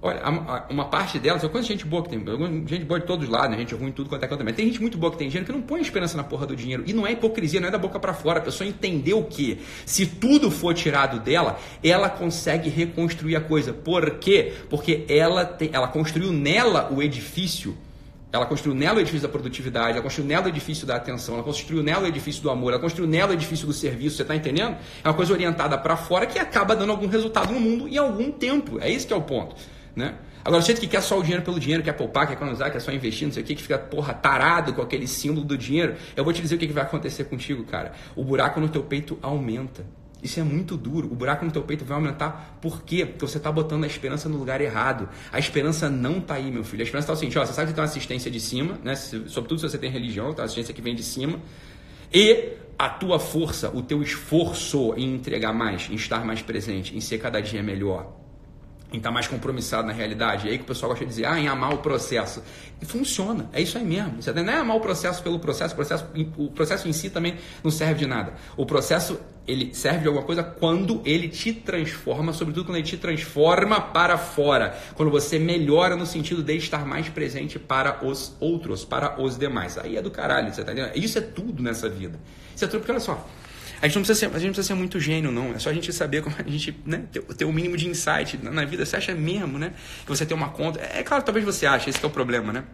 Olha, 0.07 0.23
uma 0.71 0.85
parte 0.85 1.19
delas, 1.19 1.43
eu 1.43 1.51
conheço 1.51 1.69
gente 1.69 1.85
boa 1.85 2.01
que 2.01 2.11
tem, 2.11 2.25
gente 2.65 2.85
boa 2.85 3.01
de 3.01 3.07
todos 3.07 3.25
os 3.25 3.33
lados, 3.33 3.51
né? 3.51 3.59
gente 3.59 3.75
ruim 3.75 3.91
tudo 3.91 4.09
quanto 4.09 4.23
é 4.23 4.29
canto 4.29 4.39
também. 4.39 4.55
Tem 4.55 4.65
gente 4.67 4.81
muito 4.81 4.97
boa 4.97 5.11
que 5.11 5.19
tem 5.19 5.29
dinheiro 5.29 5.45
que 5.45 5.53
não 5.53 5.61
põe 5.61 5.81
esperança 5.81 6.17
na 6.17 6.23
porra 6.23 6.47
do 6.47 6.55
dinheiro. 6.55 6.85
E 6.87 6.93
não 6.93 7.05
é 7.05 7.11
hipocrisia, 7.11 7.61
não 7.61 7.67
é 7.67 7.73
da 7.73 7.79
boca 7.79 7.99
para 7.99 8.15
fora. 8.15 8.39
A 8.39 8.43
pessoa 8.43 8.69
entendeu 8.69 9.25
que 9.25 9.59
se 9.85 10.07
tudo 10.07 10.49
for 10.49 10.75
tirado 10.75 11.19
dela, 11.19 11.59
ela 11.83 12.09
consegue 12.09 12.71
reconstruir 12.71 13.35
a 13.35 13.41
coisa. 13.41 13.73
Por 13.73 14.19
quê? 14.19 14.53
Porque 14.71 15.05
ela, 15.09 15.45
tem, 15.45 15.71
ela 15.73 15.89
construiu 15.89 16.31
nela 16.31 16.89
o 16.93 17.03
edifício 17.03 17.77
ela 18.33 18.45
construiu 18.45 18.77
nela 18.77 18.99
o 18.99 19.01
edifício 19.01 19.27
da 19.27 19.33
produtividade, 19.33 19.93
ela 19.93 20.03
construiu 20.03 20.29
nela 20.29 20.45
o 20.45 20.49
edifício 20.49 20.87
da 20.87 20.97
atenção, 20.97 21.37
ela 21.37 21.45
construiu 21.45 21.83
nela 21.83 22.05
o 22.05 22.07
edifício 22.07 22.43
do 22.43 22.51
amor, 22.51 22.73
ela 22.73 22.81
construiu 22.81 23.09
nela 23.09 23.31
o 23.31 23.35
edifício 23.35 23.67
do 23.67 23.73
serviço, 23.73 24.17
você 24.17 24.23
está 24.23 24.37
entendendo? 24.37 24.77
É 25.03 25.09
uma 25.09 25.15
coisa 25.15 25.33
orientada 25.33 25.79
para 25.79 25.97
fora 25.97 26.27
que 26.27 26.39
acaba 26.39 26.77
dando 26.77 26.91
algum 26.91 27.07
resultado 27.07 27.53
no 27.55 27.61
mundo 27.61 27.89
em 27.89 27.97
algum 27.97 28.31
tempo. 28.31 28.79
É 28.81 28.91
isso 28.91 29.07
que 29.07 29.13
é 29.15 29.17
o 29.17 29.23
ponto. 29.23 29.57
Né? 29.97 30.15
Agora, 30.45 30.61
jeito 30.61 30.79
que 30.79 30.87
quer 30.87 31.01
só 31.01 31.19
o 31.19 31.23
dinheiro 31.23 31.43
pelo 31.43 31.59
dinheiro, 31.59 31.83
quer 31.83 31.95
poupar, 31.95 32.27
quer 32.27 32.35
economizar, 32.35 32.71
quer 32.71 32.81
só 32.81 32.93
investir, 32.93 33.27
não 33.27 33.33
sei 33.33 33.43
o 33.43 33.47
que, 33.47 33.55
que 33.55 33.63
fica, 33.63 33.79
porra, 33.79 34.13
tarado 34.13 34.75
com 34.75 34.83
aquele 34.83 35.09
símbolo 35.09 35.45
do 35.45 35.57
dinheiro, 35.57 35.97
eu 36.15 36.23
vou 36.23 36.35
te 36.35 36.43
dizer 36.43 36.57
o 36.57 36.59
que, 36.59 36.67
vai 36.67 36.85
acontecer 36.85 37.25
contigo, 37.25 37.65
cara. 37.65 37.93
O 38.15 38.23
buraco 38.23 38.61
no 38.61 38.69
teu 38.69 38.83
peito 38.83 39.19
aumenta. 39.23 39.87
Isso 40.23 40.39
é 40.39 40.43
muito 40.43 40.77
duro. 40.77 41.11
O 41.11 41.15
buraco 41.15 41.45
no 41.45 41.51
teu 41.51 41.63
peito 41.63 41.85
vai 41.85 41.97
aumentar. 41.97 42.59
Por 42.61 42.83
quê? 42.83 43.07
Porque 43.07 43.27
você 43.27 43.39
está 43.39 43.51
botando 43.51 43.85
a 43.85 43.87
esperança 43.87 44.29
no 44.29 44.37
lugar 44.37 44.61
errado. 44.61 45.09
A 45.33 45.39
esperança 45.39 45.89
não 45.89 46.19
está 46.19 46.35
aí, 46.35 46.51
meu 46.51 46.65
filho. 46.65 46.83
A 46.83 46.85
esperança 46.85 47.05
está 47.07 47.13
o 47.13 47.17
seguinte: 47.17 47.39
ó, 47.39 47.47
você 47.47 47.53
sabe 47.53 47.69
que 47.69 47.75
tem 47.75 47.83
uma 47.83 47.89
assistência 47.89 48.31
de 48.31 48.41
cima, 48.41 48.79
né? 48.83 48.95
sobretudo 48.95 49.61
se 49.61 49.69
você 49.69 49.79
tem 49.79 49.91
religião, 49.91 50.35
tá? 50.35 50.43
assistência 50.45 50.75
que 50.75 50.83
vem 50.83 50.95
de 50.95 51.03
cima. 51.03 51.41
E 52.13 52.53
a 52.79 52.89
tua 52.89 53.19
força, 53.19 53.71
o 53.75 53.83
teu 53.83 54.03
esforço 54.03 54.95
em 54.97 55.15
entregar 55.15 55.53
mais, 55.53 55.89
em 55.91 55.95
estar 55.95 56.25
mais 56.25 56.43
presente, 56.43 56.97
em 56.97 57.01
ser 57.01 57.19
cada 57.19 57.41
dia 57.41 57.63
melhor 57.63 58.26
em 58.93 58.99
estar 58.99 59.09
tá 59.09 59.13
mais 59.13 59.27
compromissado 59.27 59.87
na 59.87 59.93
realidade. 59.93 60.49
É 60.49 60.53
aí 60.53 60.59
que 60.59 60.65
o 60.65 60.67
pessoal 60.67 60.91
gosta 60.91 61.05
de 61.05 61.11
dizer, 61.11 61.27
ah, 61.27 61.39
em 61.39 61.49
amar 61.49 61.75
o 61.75 61.79
processo. 61.79 62.43
E 62.81 62.85
funciona, 62.85 63.49
é 63.53 63.61
isso 63.61 63.77
aí 63.79 63.85
mesmo. 63.85 64.23
Você 64.23 64.33
não 64.33 64.53
é 64.53 64.57
amar 64.57 64.77
o 64.77 64.81
processo 64.81 65.23
pelo 65.23 65.39
processo, 65.39 65.73
o 65.75 65.77
processo, 65.77 66.07
o 66.37 66.51
processo 66.51 66.89
em 66.89 66.93
si 66.93 67.11
também 67.11 67.37
não 67.65 67.71
serve 67.71 67.95
de 68.01 68.07
nada. 68.07 68.35
O 68.57 68.67
processo 68.67 69.19
ele 69.47 69.73
serve 69.75 70.01
de 70.01 70.09
alguma 70.09 70.25
coisa 70.25 70.43
quando 70.43 71.01
ele 71.05 71.29
te 71.29 71.53
transforma, 71.53 72.33
sobretudo 72.33 72.67
quando 72.67 72.79
ele 72.79 72.87
te 72.87 72.97
transforma 72.97 73.81
para 73.81 74.19
fora, 74.19 74.77
quando 74.95 75.11
você 75.11 75.39
melhora 75.39 75.95
no 75.95 76.05
sentido 76.05 76.43
de 76.43 76.57
estar 76.57 76.85
mais 76.85 77.09
presente 77.09 77.59
para 77.59 78.05
os 78.05 78.35
outros, 78.41 78.85
para 78.85 79.23
os 79.23 79.39
demais. 79.39 79.79
Aí 79.79 79.97
é 79.97 80.03
do 80.03 80.11
caralho, 80.11 80.53
você 80.53 80.65
tá 80.65 80.73
entendendo? 80.73 80.97
Isso 80.97 81.19
é 81.19 81.21
tudo 81.21 81.63
nessa 81.63 81.89
vida. 81.89 82.19
Isso 82.55 82.65
é 82.65 82.69
tudo 82.69 82.81
porque 82.81 82.93
olha 82.93 83.01
só, 83.01 83.25
a 83.81 83.87
gente 83.87 83.97
não 83.97 84.03
precisa 84.03 84.15
ser, 84.19 84.35
a 84.35 84.39
gente 84.39 84.53
precisa 84.53 84.69
ser 84.69 84.75
muito 84.75 84.99
gênio, 84.99 85.31
não. 85.31 85.53
É 85.55 85.59
só 85.59 85.71
a 85.71 85.73
gente 85.73 85.93
saber 85.93 86.23
como 86.23 86.35
a 86.39 86.49
gente 86.49 86.79
né, 86.85 87.05
ter, 87.11 87.45
o 87.45 87.53
mínimo 87.53 87.77
de 87.77 87.89
insight 87.89 88.39
na, 88.43 88.51
na, 88.51 88.65
vida. 88.65 88.85
Você 88.87 88.97
acha 88.97 89.15
mesmo, 89.15 89.59
né? 89.59 89.73
Que 90.05 90.09
você 90.09 90.25
tem 90.25 90.37
uma 90.37 90.49
conta. 90.49 90.81
É, 90.81 91.01
é 91.01 91.03
claro, 91.03 91.23
talvez 91.23 91.45
você 91.45 91.67
ache, 91.67 91.91
esse 91.91 92.03
é 92.03 92.07
o 92.07 92.11
problema, 92.11 92.53
né? 92.53 92.65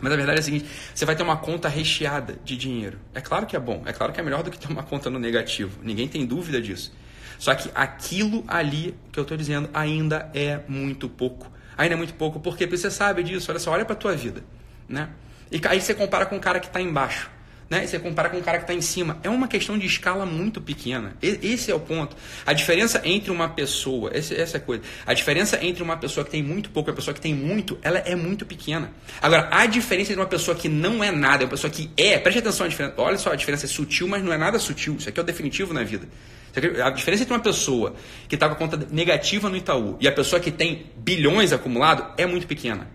Mas 0.00 0.12
a 0.12 0.16
verdade 0.16 0.38
é 0.38 0.40
a 0.40 0.44
seguinte: 0.44 0.66
você 0.94 1.04
vai 1.04 1.16
ter 1.16 1.22
uma 1.22 1.36
conta 1.36 1.68
recheada 1.68 2.38
de 2.44 2.56
dinheiro. 2.56 2.98
É 3.14 3.20
claro 3.20 3.46
que 3.46 3.56
é 3.56 3.60
bom, 3.60 3.82
é 3.86 3.92
claro 3.92 4.12
que 4.12 4.20
é 4.20 4.22
melhor 4.22 4.42
do 4.42 4.50
que 4.50 4.58
ter 4.58 4.68
uma 4.68 4.82
conta 4.82 5.08
no 5.08 5.18
negativo. 5.18 5.78
Ninguém 5.82 6.06
tem 6.06 6.26
dúvida 6.26 6.60
disso. 6.60 6.92
Só 7.38 7.54
que 7.54 7.70
aquilo 7.74 8.44
ali 8.48 8.94
que 9.12 9.18
eu 9.18 9.22
estou 9.22 9.36
dizendo 9.36 9.70
ainda 9.72 10.30
é 10.34 10.60
muito 10.68 11.08
pouco. 11.08 11.50
Ainda 11.76 11.94
é 11.94 11.96
muito 11.96 12.14
pouco, 12.14 12.40
porque 12.40 12.66
você 12.66 12.90
sabe 12.90 13.22
disso. 13.22 13.50
Olha 13.50 13.60
só, 13.60 13.70
olha 13.70 13.84
para 13.84 13.94
tua 13.94 14.14
vida. 14.14 14.42
Né? 14.88 15.08
E 15.50 15.60
aí 15.68 15.80
você 15.80 15.94
compara 15.94 16.26
com 16.26 16.36
o 16.36 16.40
cara 16.40 16.58
que 16.58 16.66
está 16.66 16.80
embaixo 16.80 17.30
né? 17.70 17.86
Você 17.86 17.98
compara 17.98 18.30
com 18.30 18.38
um 18.38 18.42
cara 18.42 18.58
que 18.58 18.64
está 18.64 18.74
em 18.74 18.80
cima. 18.80 19.18
É 19.22 19.28
uma 19.28 19.46
questão 19.46 19.76
de 19.76 19.86
escala 19.86 20.24
muito 20.24 20.60
pequena. 20.60 21.14
Esse 21.20 21.70
é 21.70 21.74
o 21.74 21.80
ponto. 21.80 22.16
A 22.46 22.52
diferença 22.52 23.00
entre 23.04 23.30
uma 23.30 23.48
pessoa, 23.48 24.10
essa 24.14 24.34
é 24.34 24.56
a 24.56 24.60
coisa. 24.60 24.82
A 25.06 25.12
diferença 25.12 25.58
entre 25.62 25.82
uma 25.82 25.96
pessoa 25.96 26.24
que 26.24 26.30
tem 26.30 26.42
muito 26.42 26.70
pouco 26.70 26.88
e 26.88 26.90
uma 26.90 26.96
pessoa 26.96 27.12
que 27.12 27.20
tem 27.20 27.34
muito, 27.34 27.78
ela 27.82 27.98
é 27.98 28.16
muito 28.16 28.46
pequena. 28.46 28.90
Agora, 29.20 29.48
a 29.50 29.66
diferença 29.66 30.12
entre 30.12 30.22
uma 30.22 30.28
pessoa 30.28 30.56
que 30.56 30.68
não 30.68 31.04
é 31.04 31.10
nada 31.10 31.44
uma 31.44 31.50
pessoa 31.50 31.70
que 31.70 31.90
é, 31.96 32.18
preste 32.18 32.38
atenção 32.38 32.66
à 32.66 32.68
diferença. 32.68 32.94
Olha 32.96 33.18
só, 33.18 33.32
a 33.32 33.36
diferença 33.36 33.66
é 33.66 33.68
sutil, 33.68 34.08
mas 34.08 34.22
não 34.22 34.32
é 34.32 34.38
nada 34.38 34.58
sutil. 34.58 34.96
Isso 34.96 35.08
aqui 35.08 35.20
é 35.20 35.22
o 35.22 35.26
definitivo 35.26 35.74
na 35.74 35.82
vida. 35.82 36.08
A 36.82 36.90
diferença 36.90 37.22
entre 37.22 37.34
uma 37.34 37.40
pessoa 37.40 37.94
que 38.26 38.34
está 38.34 38.48
com 38.48 38.54
a 38.54 38.56
conta 38.56 38.76
negativa 38.90 39.48
no 39.50 39.56
Itaú 39.56 39.96
e 40.00 40.08
a 40.08 40.12
pessoa 40.12 40.40
que 40.40 40.50
tem 40.50 40.86
bilhões 40.96 41.52
acumulados 41.52 42.06
é 42.16 42.26
muito 42.26 42.46
pequena. 42.46 42.88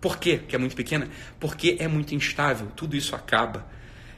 Por 0.00 0.18
quê 0.18 0.40
que 0.48 0.56
é 0.56 0.58
muito 0.58 0.74
pequena? 0.74 1.08
Porque 1.38 1.76
é 1.78 1.86
muito 1.86 2.14
instável. 2.14 2.68
Tudo 2.74 2.96
isso 2.96 3.14
acaba. 3.14 3.66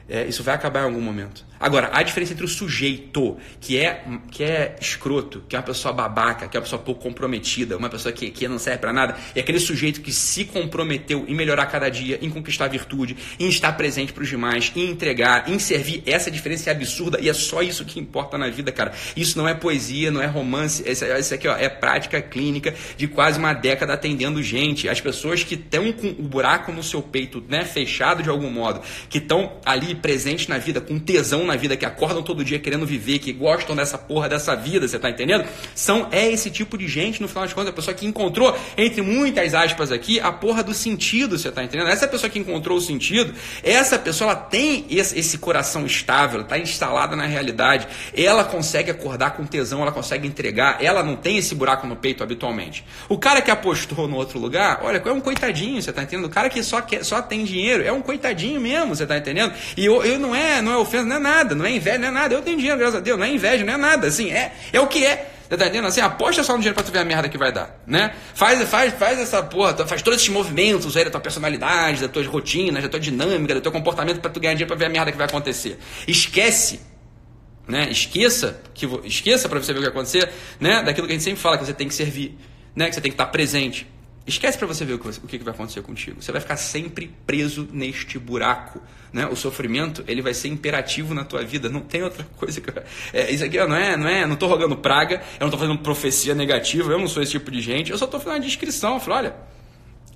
É, 0.09 0.27
isso 0.27 0.43
vai 0.43 0.55
acabar 0.55 0.81
em 0.81 0.85
algum 0.85 1.01
momento. 1.03 1.47
Agora, 1.61 1.91
a 1.93 2.03
diferença 2.03 2.33
entre 2.33 2.45
o 2.45 2.49
sujeito, 2.49 3.37
que 3.61 3.79
é, 3.79 4.05
que 4.31 4.45
é 4.45 4.77
escroto, 4.81 5.43
que 5.49 5.57
é 5.57 5.59
uma 5.59 5.65
pessoa 5.65 5.93
babaca, 5.93 6.47
que 6.47 6.57
é 6.57 6.61
uma 6.61 6.65
pessoa 6.65 6.81
pouco 6.81 7.03
comprometida, 7.03 7.77
uma 7.77 7.91
pessoa 7.91 8.13
que, 8.13 8.31
que 8.31 8.47
não 8.47 8.59
serve 8.59 8.79
para 8.79 8.93
nada, 8.93 9.17
e 9.35 9.41
aquele 9.41 9.59
sujeito 9.59 10.01
que 10.01 10.13
se 10.13 10.45
comprometeu 10.45 11.25
em 11.27 11.35
melhorar 11.35 11.67
cada 11.67 11.89
dia, 11.89 12.19
em 12.23 12.31
conquistar 12.31 12.69
virtude, 12.69 13.17
em 13.39 13.49
estar 13.49 13.73
presente 13.73 14.13
para 14.13 14.23
os 14.23 14.29
demais, 14.29 14.73
em 14.75 14.89
entregar, 14.89 15.49
em 15.51 15.59
servir, 15.59 16.03
essa 16.07 16.31
diferença 16.31 16.71
é 16.71 16.73
absurda 16.73 17.19
e 17.21 17.29
é 17.29 17.35
só 17.35 17.61
isso 17.61 17.85
que 17.85 17.99
importa 17.99 18.39
na 18.39 18.49
vida, 18.49 18.71
cara. 18.71 18.93
Isso 19.17 19.37
não 19.37 19.49
é 19.49 19.53
poesia, 19.53 20.11
não 20.11 20.23
é 20.23 20.27
romance, 20.27 20.85
isso 20.89 21.35
aqui 21.35 21.49
ó, 21.49 21.57
é 21.57 21.69
prática 21.69 22.23
clínica 22.23 22.75
de 22.97 23.09
quase 23.09 23.39
uma 23.39 23.53
década 23.53 23.95
atendendo 23.95 24.43
gente. 24.43 24.89
As 24.89 25.01
pessoas 25.01 25.43
que 25.43 25.55
estão 25.55 25.93
com 25.93 26.09
o 26.09 26.23
buraco 26.23 26.73
no 26.73 26.83
seu 26.83 27.03
peito 27.03 27.45
né, 27.49 27.65
fechado 27.65 28.23
de 28.23 28.31
algum 28.31 28.51
modo, 28.51 28.81
que 29.11 29.19
estão 29.19 29.53
ali 29.67 29.98
presente 29.99 30.49
na 30.49 30.59
vida, 30.59 30.81
com 30.81 30.99
tesão 30.99 31.45
na 31.45 31.57
vida, 31.57 31.77
que 31.77 31.85
acordam 31.85 32.23
todo 32.23 32.45
dia 32.45 32.59
querendo 32.59 32.87
viver, 32.87 33.19
que 33.19 33.33
gostam 33.33 33.77
dessa 33.77 33.99
porra 33.99 34.29
dessa 34.29 34.55
vida, 34.55 34.87
você 34.87 34.99
tá 34.99 35.11
entendendo? 35.11 35.45
São, 35.75 36.09
é 36.11 36.31
esse 36.31 36.51
tipo 36.51 36.79
de 36.79 36.89
gente, 36.89 37.21
no 37.21 37.29
final 37.29 37.47
de 37.47 37.55
contas, 37.55 37.71
a 37.71 37.73
pessoa 37.73 37.95
que 37.95 38.07
encontrou, 38.07 38.57
entre 38.77 39.03
muitas 39.03 39.55
aspas 39.55 39.93
aqui, 39.93 40.21
a 40.21 40.33
porra 40.33 40.63
do 40.63 40.73
sentido, 40.73 41.39
você 41.39 41.51
tá 41.51 41.63
entendendo? 41.63 41.89
Essa 41.89 42.07
pessoa 42.07 42.31
que 42.31 42.39
encontrou 42.39 42.79
o 42.79 42.81
sentido, 42.81 43.35
essa 43.63 43.99
pessoa 43.99 44.31
ela 44.31 44.37
tem 44.37 44.85
esse, 44.91 45.19
esse 45.19 45.39
coração 45.39 45.87
estável, 45.87 46.45
tá 46.45 46.59
instalada 46.59 47.17
na 47.17 47.25
realidade, 47.25 47.89
ela 48.15 48.45
consegue 48.45 48.91
acordar 48.91 49.31
com 49.31 49.45
tesão, 49.47 49.83
ela 49.83 49.93
consegue 49.93 50.27
entregar, 50.27 50.83
ela 50.83 51.03
não 51.03 51.17
tem 51.17 51.39
esse 51.39 51.55
buraco 51.55 51.87
no 51.87 51.97
peito 51.97 52.23
habitualmente. 52.23 52.85
O 53.09 53.19
cara 53.19 53.41
que 53.41 53.51
apostou 53.51 54.07
no 54.07 54.17
outro 54.17 54.39
lugar, 54.39 54.81
olha, 54.83 55.03
é 55.05 55.13
um 55.13 55.21
coitadinho, 55.21 55.81
você 55.81 55.93
tá 55.93 56.03
entendendo? 56.03 56.27
O 56.27 56.31
cara 56.31 56.49
que 56.49 56.63
só, 56.63 56.81
quer, 56.81 57.05
só 57.05 57.23
tem 57.23 57.45
dinheiro 57.45 57.83
é 57.83 57.93
um 57.93 58.03
coitadinho 58.03 58.61
mesmo, 58.61 58.95
você 58.95 59.07
tá 59.07 59.17
entendendo? 59.17 59.53
E 59.77 59.88
eu, 59.89 60.05
eu 60.05 60.19
não 60.19 60.35
é, 60.35 60.61
não 60.61 60.73
é 60.73 60.77
ofensa, 60.77 61.05
não 61.05 61.17
é 61.17 61.19
nada, 61.19 61.55
não 61.55 61.65
é 61.65 61.71
inveja, 61.71 61.99
não 61.99 62.09
é 62.09 62.11
nada. 62.11 62.35
Eu 62.35 62.43
tenho 62.43 62.57
dinheiro, 62.57 62.79
graças 62.79 62.97
a 62.97 63.01
Deus, 63.01 63.19
não 63.19 63.25
é 63.25 63.31
inveja, 63.31 63.65
não 63.65 63.73
é 63.73 63.77
nada. 63.77 64.07
Assim, 64.07 64.31
é, 64.31 64.53
é 64.73 64.81
o 64.81 64.87
que 64.87 65.05
é. 65.05 65.33
Tá 65.49 65.57
entendendo? 65.57 65.87
Assim, 65.87 66.03
aposta 66.03 66.45
só 66.45 66.53
no 66.53 66.59
dinheiro 66.59 66.75
pra 66.75 66.85
tu 66.85 66.93
ver 66.93 66.99
a 66.99 67.05
merda 67.05 67.27
que 67.27 67.39
vai 67.39 67.51
dar, 67.51 67.81
né? 67.87 68.15
Faz, 68.35 68.63
faz, 68.69 68.93
faz 68.93 69.19
essa 69.19 69.43
porra, 69.43 69.75
faz 69.87 70.03
todos 70.03 70.21
esses 70.21 70.29
movimentos 70.29 70.95
aí 70.95 71.05
da 71.05 71.11
tua 71.11 71.21
personalidade, 71.21 72.03
das 72.03 72.11
tuas 72.11 72.27
rotinas, 72.27 72.83
da 72.83 72.89
tua 72.89 73.01
dinâmica, 73.01 73.55
do 73.55 73.61
teu 73.63 73.73
comportamento 73.73 74.21
para 74.21 74.31
tu 74.31 74.39
ganhar 74.41 74.53
dinheiro 74.53 74.69
pra 74.69 74.77
ver 74.77 74.85
a 74.85 74.91
merda 74.91 75.11
que 75.11 75.17
vai 75.17 75.27
acontecer. 75.27 75.79
Esquece 76.07 76.81
né? 77.69 77.91
Esqueça 77.91 78.61
que 78.73 78.87
esqueça 79.05 79.47
para 79.49 79.61
você 79.61 79.73
ver 79.75 79.81
o 79.81 79.83
que 79.83 79.89
vai 79.91 79.97
acontecer, 79.97 80.31
né? 80.59 80.83
Daquilo 80.83 81.07
que 81.07 81.13
a 81.13 81.17
gente 81.17 81.25
sempre 81.25 81.41
fala 81.41 81.59
que 81.59 81.67
você 81.67 81.75
tem 81.75 81.87
que 81.87 81.95
servir, 81.95 82.37
né? 82.75 82.89
Que 82.89 82.95
você 82.95 83.01
tem 83.01 83.11
que 83.11 83.15
estar 83.15 83.27
presente. 83.27 83.87
Esquece 84.29 84.59
para 84.59 84.67
você 84.67 84.85
ver 84.85 84.93
o 84.93 84.99
que, 84.99 85.39
vai 85.39 85.55
acontecer 85.55 85.81
contigo. 85.81 86.23
Você 86.23 86.31
vai 86.31 86.39
ficar 86.39 86.59
sempre 86.59 87.11
preso 87.27 87.67
neste 87.73 88.19
buraco. 88.19 88.79
Né? 89.11 89.27
O 89.27 89.35
sofrimento 89.35 90.05
ele 90.07 90.21
vai 90.21 90.35
ser 90.35 90.49
imperativo 90.49 91.15
na 91.15 91.25
tua 91.25 91.43
vida. 91.43 91.71
Não 91.71 91.81
tem 91.81 92.03
outra 92.03 92.27
coisa 92.37 92.61
que. 92.61 92.71
É, 93.11 93.31
isso 93.31 93.43
aqui 93.43 93.57
não 93.57 93.75
é, 93.75 93.97
não 93.97 94.07
é. 94.07 94.27
Não 94.27 94.35
estou 94.35 94.47
rogando 94.47 94.77
praga, 94.77 95.15
eu 95.15 95.41
não 95.41 95.47
estou 95.47 95.59
fazendo 95.59 95.79
profecia 95.79 96.35
negativa, 96.35 96.93
eu 96.93 96.99
não 96.99 97.09
sou 97.09 97.23
esse 97.23 97.33
tipo 97.33 97.51
de 97.51 97.63
gente. 97.63 97.91
Eu 97.91 97.97
só 97.97 98.05
estou 98.05 98.21
fazendo 98.21 98.43
uma 98.43 98.47
descrição. 98.47 98.95
Eu 98.95 99.01
falo, 99.01 99.17
olha, 99.17 99.35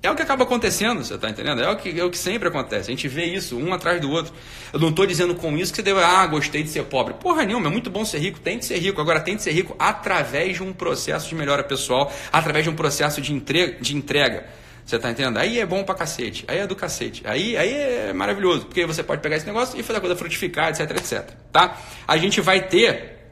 é 0.03 0.11
o 0.11 0.15
que 0.15 0.21
acaba 0.21 0.43
acontecendo, 0.43 1.01
você 1.01 1.15
está 1.15 1.29
entendendo? 1.29 1.61
É 1.61 1.69
o, 1.71 1.77
que, 1.77 1.97
é 1.97 2.03
o 2.03 2.09
que 2.09 2.17
sempre 2.17 2.49
acontece. 2.49 2.91
A 2.91 2.93
gente 2.93 3.07
vê 3.07 3.23
isso 3.23 3.57
um 3.57 3.73
atrás 3.73 4.01
do 4.01 4.11
outro. 4.11 4.33
Eu 4.73 4.79
não 4.79 4.89
estou 4.89 5.05
dizendo 5.05 5.33
com 5.33 5.57
isso 5.57 5.71
que 5.71 5.77
você 5.77 5.81
deve, 5.81 6.01
ah, 6.01 6.27
gostei 6.27 6.61
de 6.61 6.69
ser 6.69 6.83
pobre. 6.83 7.13
Porra 7.13 7.45
nenhuma, 7.45 7.67
é 7.67 7.71
muito 7.71 7.89
bom 7.89 8.03
ser 8.03 8.19
rico, 8.19 8.37
tem 8.37 8.59
de 8.59 8.65
ser 8.65 8.79
rico. 8.79 8.99
Agora 8.99 9.21
tem 9.21 9.37
de 9.37 9.41
ser 9.41 9.53
rico 9.53 9.73
através 9.79 10.57
de 10.57 10.63
um 10.63 10.73
processo 10.73 11.29
de 11.29 11.35
melhora 11.35 11.63
pessoal, 11.63 12.11
através 12.33 12.65
de 12.65 12.69
um 12.69 12.75
processo 12.75 13.21
de 13.21 13.31
entrega. 13.31 13.77
De 13.79 13.95
entrega. 13.95 14.45
Você 14.85 14.97
está 14.97 15.09
entendendo? 15.09 15.37
Aí 15.37 15.57
é 15.57 15.65
bom 15.65 15.85
pra 15.85 15.95
cacete. 15.95 16.43
Aí 16.49 16.57
é 16.57 16.67
do 16.67 16.75
cacete. 16.75 17.23
Aí, 17.25 17.55
aí 17.55 17.73
é 17.73 18.11
maravilhoso. 18.13 18.65
Porque 18.65 18.85
você 18.85 19.01
pode 19.01 19.21
pegar 19.21 19.37
esse 19.37 19.45
negócio 19.45 19.79
e 19.79 19.83
fazer 19.83 19.99
a 19.99 20.01
coisa 20.01 20.17
frutificar, 20.17 20.67
etc, 20.67 20.91
etc. 20.97 21.31
Tá? 21.49 21.77
A 22.05 22.17
gente 22.17 22.41
vai 22.41 22.67
ter 22.67 23.31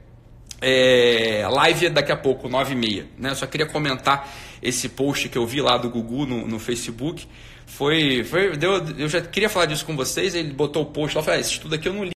é, 0.61 1.45
live 1.51 1.89
daqui 1.89 2.13
a 2.13 2.17
pouco, 2.17 2.47
9h30. 2.47 3.05
Né? 3.17 3.31
Eu 3.31 3.35
só 3.35 3.45
queria 3.45 3.65
comentar 3.65 4.31
esse 4.61 4.89
post 4.89 5.29
que 5.29 5.37
eu 5.37 5.45
vi 5.45 5.61
lá 5.61 5.77
do 5.77 5.89
Gugu 5.89 6.25
no, 6.25 6.47
no 6.47 6.59
Facebook. 6.59 7.27
Foi, 7.65 8.23
foi 8.23 8.55
deu, 8.57 8.83
eu 8.97 9.07
já 9.07 9.21
queria 9.21 9.49
falar 9.49 9.65
disso 9.65 9.85
com 9.85 9.95
vocês, 9.95 10.35
ele 10.35 10.53
botou 10.53 10.83
o 10.83 10.85
post 10.85 11.15
lá, 11.15 11.21
eu 11.21 11.25
falei, 11.25 11.39
ah, 11.39 11.41
esse 11.41 11.51
estudo 11.51 11.75
aqui 11.75 11.87
eu 11.87 11.93
não 11.93 12.03
li. 12.03 12.11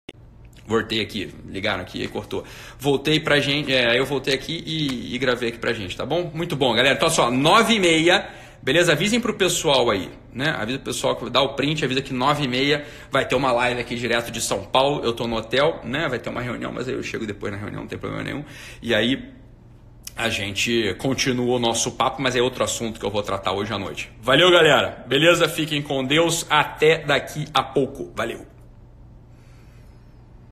Voltei 0.66 1.02
aqui, 1.02 1.30
ligaram 1.50 1.82
aqui, 1.82 2.02
aí 2.02 2.08
cortou. 2.08 2.46
Voltei 2.80 3.20
pra 3.20 3.42
gente, 3.42 3.74
é, 3.74 4.00
eu 4.00 4.06
voltei 4.06 4.34
aqui 4.34 4.64
e, 4.66 5.14
e, 5.14 5.18
gravei 5.18 5.50
aqui 5.50 5.58
pra 5.58 5.74
gente, 5.74 5.98
tá 5.98 6.06
bom? 6.06 6.32
Muito 6.34 6.56
bom, 6.56 6.74
galera. 6.74 6.96
Então, 6.96 7.10
só, 7.10 7.30
9 7.30 7.74
e 7.74 7.80
meia, 7.80 8.30
beleza? 8.62 8.94
Avisem 8.94 9.20
pro 9.20 9.34
pessoal 9.34 9.90
aí, 9.90 10.10
né? 10.34 10.56
Avisa 10.58 10.78
o 10.78 10.82
pessoal 10.82 11.18
que 11.18 11.30
dá 11.30 11.42
o 11.42 11.56
print, 11.56 11.84
avisa 11.84 12.02
que 12.02 12.14
9 12.14 12.46
e 12.46 12.48
meia 12.48 12.86
vai 13.12 13.28
ter 13.28 13.36
uma 13.36 13.52
live 13.52 13.82
aqui 13.82 13.96
direto 13.96 14.32
de 14.32 14.40
São 14.40 14.64
Paulo. 14.64 15.04
Eu 15.04 15.12
tô 15.12 15.28
no 15.28 15.36
hotel, 15.36 15.82
né? 15.84 16.08
Vai 16.08 16.20
ter 16.20 16.30
uma 16.30 16.42
reunião, 16.42 16.72
mas 16.72 16.88
aí 16.88 16.94
eu 16.94 17.04
chego 17.04 17.26
depois 17.26 17.52
na 17.52 17.60
reunião, 17.60 17.82
não 17.82 17.88
tem 17.88 18.00
problema 18.00 18.24
nenhum. 18.24 18.46
E 18.82 18.96
aí 18.96 19.41
a 20.22 20.30
gente 20.30 20.94
continua 21.00 21.56
o 21.56 21.60
nosso 21.60 21.92
papo, 21.92 22.22
mas 22.22 22.36
é 22.36 22.42
outro 22.42 22.64
assunto 22.64 23.00
que 23.00 23.06
eu 23.06 23.10
vou 23.10 23.24
tratar 23.24 23.54
hoje 23.54 23.74
à 23.74 23.80
noite. 23.80 24.12
Valeu, 24.22 24.52
galera. 24.52 25.04
Beleza? 25.08 25.50
Fiquem 25.50 25.82
com 25.82 26.06
Deus. 26.06 26.46
Até 26.50 27.00
daqui 27.00 27.48
a 27.54 27.64
pouco. 27.64 28.12
Valeu. 28.16 28.51